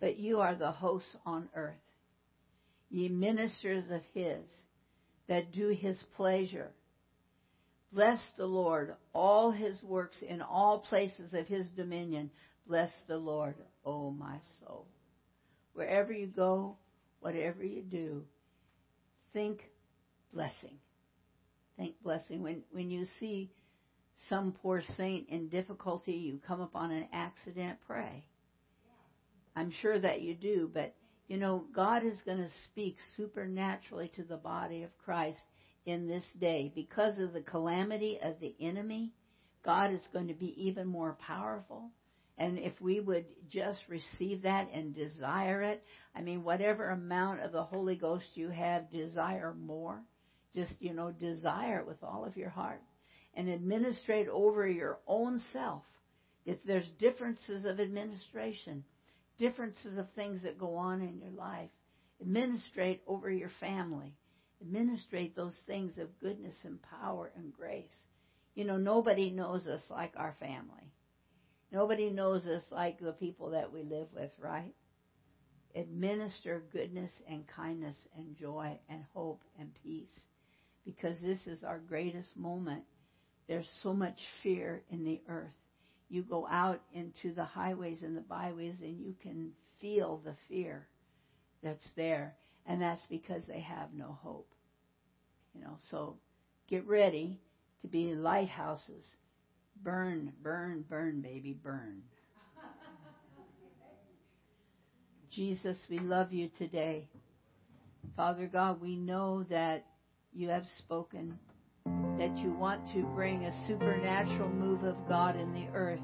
but 0.00 0.18
you 0.18 0.40
are 0.40 0.54
the 0.54 0.70
hosts 0.70 1.16
on 1.24 1.48
earth. 1.54 1.74
Ye 2.90 3.08
ministers 3.08 3.84
of 3.90 4.02
his 4.12 4.44
that 5.26 5.52
do 5.52 5.68
his 5.68 5.98
pleasure. 6.16 6.70
Bless 7.92 8.20
the 8.36 8.46
Lord, 8.46 8.94
all 9.14 9.50
his 9.50 9.82
works 9.82 10.16
in 10.26 10.42
all 10.42 10.80
places 10.80 11.32
of 11.32 11.46
his 11.46 11.68
dominion. 11.70 12.30
Bless 12.66 12.90
the 13.06 13.16
Lord, 13.16 13.56
O 13.84 14.10
my 14.10 14.38
soul. 14.60 14.86
Wherever 15.72 16.12
you 16.12 16.26
go, 16.26 16.76
whatever 17.20 17.64
you 17.64 17.82
do, 17.82 18.24
think 19.32 19.62
blessing. 20.32 20.78
Think 21.76 21.94
blessing. 22.02 22.42
When, 22.42 22.62
when 22.72 22.90
you 22.90 23.06
see 23.20 23.50
some 24.28 24.52
poor 24.62 24.82
saint 24.96 25.28
in 25.28 25.48
difficulty, 25.48 26.12
you 26.12 26.40
come 26.46 26.60
upon 26.60 26.90
an 26.90 27.08
accident, 27.12 27.78
pray. 27.86 28.26
I'm 29.54 29.72
sure 29.82 29.98
that 29.98 30.22
you 30.22 30.34
do, 30.34 30.70
but 30.72 30.94
you 31.28 31.36
know, 31.36 31.64
God 31.74 32.04
is 32.04 32.16
going 32.24 32.38
to 32.38 32.50
speak 32.64 32.96
supernaturally 33.16 34.10
to 34.16 34.22
the 34.22 34.36
body 34.36 34.82
of 34.82 34.96
Christ 34.98 35.38
in 35.84 36.08
this 36.08 36.24
day. 36.40 36.72
Because 36.74 37.18
of 37.18 37.32
the 37.32 37.42
calamity 37.42 38.18
of 38.22 38.40
the 38.40 38.54
enemy, 38.60 39.12
God 39.64 39.92
is 39.92 40.00
going 40.12 40.28
to 40.28 40.34
be 40.34 40.54
even 40.66 40.86
more 40.86 41.18
powerful. 41.20 41.90
And 42.38 42.58
if 42.58 42.80
we 42.80 43.00
would 43.00 43.26
just 43.50 43.80
receive 43.88 44.42
that 44.42 44.68
and 44.72 44.94
desire 44.94 45.62
it, 45.62 45.82
I 46.14 46.22
mean, 46.22 46.44
whatever 46.44 46.90
amount 46.90 47.40
of 47.40 47.52
the 47.52 47.64
Holy 47.64 47.96
Ghost 47.96 48.26
you 48.34 48.48
have, 48.48 48.90
desire 48.90 49.54
more. 49.54 50.00
Just, 50.54 50.72
you 50.80 50.94
know, 50.94 51.12
desire 51.12 51.80
it 51.80 51.86
with 51.86 52.02
all 52.02 52.24
of 52.24 52.36
your 52.36 52.50
heart 52.50 52.82
and 53.34 53.48
administrate 53.48 54.28
over 54.28 54.66
your 54.66 54.98
own 55.06 55.40
self. 55.52 55.82
If 56.44 56.58
there's 56.64 56.88
differences 56.98 57.64
of 57.64 57.78
administration, 57.78 58.82
differences 59.38 59.98
of 59.98 60.06
things 60.14 60.42
that 60.42 60.58
go 60.58 60.74
on 60.74 61.02
in 61.02 61.18
your 61.18 61.30
life, 61.30 61.70
administrate 62.20 63.02
over 63.06 63.30
your 63.30 63.50
family. 63.60 64.14
Administrate 64.60 65.36
those 65.36 65.54
things 65.66 65.92
of 65.98 66.18
goodness 66.20 66.54
and 66.64 66.80
power 66.82 67.30
and 67.36 67.52
grace. 67.52 67.94
You 68.54 68.64
know, 68.64 68.76
nobody 68.76 69.30
knows 69.30 69.66
us 69.68 69.82
like 69.88 70.14
our 70.16 70.34
family. 70.40 70.92
Nobody 71.70 72.10
knows 72.10 72.44
us 72.46 72.62
like 72.70 72.98
the 72.98 73.12
people 73.12 73.50
that 73.50 73.72
we 73.72 73.82
live 73.82 74.08
with, 74.12 74.30
right? 74.40 74.74
Administer 75.76 76.62
goodness 76.72 77.12
and 77.30 77.44
kindness 77.46 77.96
and 78.16 78.34
joy 78.34 78.78
and 78.88 79.04
hope 79.12 79.42
and 79.60 79.70
peace 79.84 80.08
because 80.88 81.16
this 81.22 81.38
is 81.46 81.62
our 81.62 81.78
greatest 81.78 82.34
moment 82.34 82.82
there's 83.48 83.68
so 83.82 83.94
much 83.94 84.20
fear 84.42 84.82
in 84.90 85.04
the 85.04 85.20
earth. 85.28 85.54
You 86.10 86.22
go 86.22 86.46
out 86.46 86.82
into 86.92 87.34
the 87.34 87.44
highways 87.44 88.02
and 88.02 88.16
the 88.16 88.20
byways 88.20 88.76
and 88.82 89.00
you 89.00 89.14
can 89.22 89.50
feel 89.80 90.20
the 90.24 90.34
fear 90.48 90.86
that's 91.62 91.86
there. 91.96 92.34
And 92.66 92.82
that's 92.82 93.00
because 93.08 93.42
they 93.48 93.60
have 93.60 93.88
no 93.94 94.18
hope. 94.22 94.52
You 95.54 95.62
know, 95.62 95.78
so 95.90 96.16
get 96.68 96.86
ready 96.86 97.40
to 97.80 97.88
be 97.88 98.14
lighthouses. 98.14 99.04
Burn, 99.82 100.32
burn, 100.42 100.84
burn, 100.88 101.22
baby, 101.22 101.54
burn. 101.54 102.02
Jesus, 105.30 105.78
we 105.88 105.98
love 105.98 106.32
you 106.32 106.50
today. 106.58 107.08
Father 108.14 108.46
God, 108.46 108.82
we 108.82 108.96
know 108.96 109.44
that 109.44 109.86
you 110.32 110.48
have 110.48 110.64
spoken 110.78 111.38
that 112.18 112.36
you 112.38 112.52
want 112.52 112.86
to 112.92 113.02
bring 113.14 113.44
a 113.44 113.66
supernatural 113.66 114.48
move 114.48 114.84
of 114.84 114.96
God 115.08 115.36
in 115.36 115.52
the 115.52 115.66
earth. 115.74 116.00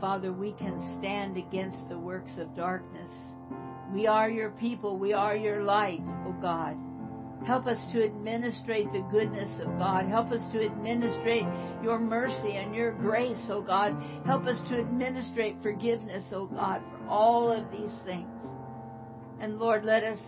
Father, 0.00 0.32
we 0.32 0.52
can 0.52 0.96
stand 0.98 1.36
against 1.36 1.88
the 1.88 1.98
works 1.98 2.32
of 2.38 2.56
darkness. 2.56 3.10
We 3.92 4.06
are 4.06 4.30
your 4.30 4.50
people. 4.50 4.96
We 4.96 5.12
are 5.12 5.36
your 5.36 5.62
light, 5.62 6.00
O 6.26 6.34
God. 6.40 6.76
Help 7.46 7.66
us 7.66 7.78
to 7.92 8.04
administrate 8.04 8.92
the 8.92 9.06
goodness 9.10 9.50
of 9.60 9.78
God. 9.78 10.06
Help 10.06 10.30
us 10.30 10.42
to 10.52 10.64
administrate 10.64 11.46
your 11.82 11.98
mercy 11.98 12.56
and 12.56 12.74
your 12.74 12.92
grace, 12.92 13.44
O 13.48 13.62
God. 13.62 13.96
Help 14.26 14.46
us 14.46 14.58
to 14.68 14.78
administrate 14.78 15.56
forgiveness, 15.62 16.24
O 16.32 16.46
God, 16.46 16.82
for 16.90 17.08
all 17.08 17.50
of 17.50 17.70
these 17.70 17.98
things. 18.04 18.28
And 19.40 19.58
Lord, 19.58 19.84
let 19.84 20.04
us 20.04 20.18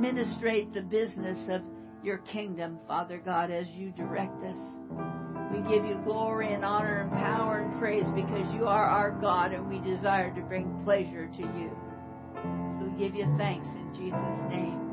administrate 0.00 0.72
the 0.72 0.80
business 0.80 1.38
of 1.50 1.60
your 2.02 2.18
kingdom, 2.32 2.78
Father 2.88 3.20
God, 3.22 3.50
as 3.50 3.66
you 3.68 3.90
direct 3.90 4.42
us. 4.42 4.56
We 5.52 5.58
give 5.68 5.84
you 5.84 6.00
glory 6.04 6.54
and 6.54 6.64
honor 6.64 7.02
and 7.02 7.10
power 7.10 7.58
and 7.58 7.78
praise 7.78 8.06
because 8.14 8.50
you 8.54 8.66
are 8.66 8.86
our 8.86 9.10
God 9.10 9.52
and 9.52 9.68
we 9.68 9.78
desire 9.78 10.34
to 10.34 10.40
bring 10.40 10.80
pleasure 10.84 11.26
to 11.26 11.42
you. 11.42 11.70
So 12.32 12.90
we 12.90 12.98
give 12.98 13.14
you 13.14 13.26
thanks 13.36 13.66
in 13.66 13.94
Jesus' 13.94 14.50
name. 14.50 14.89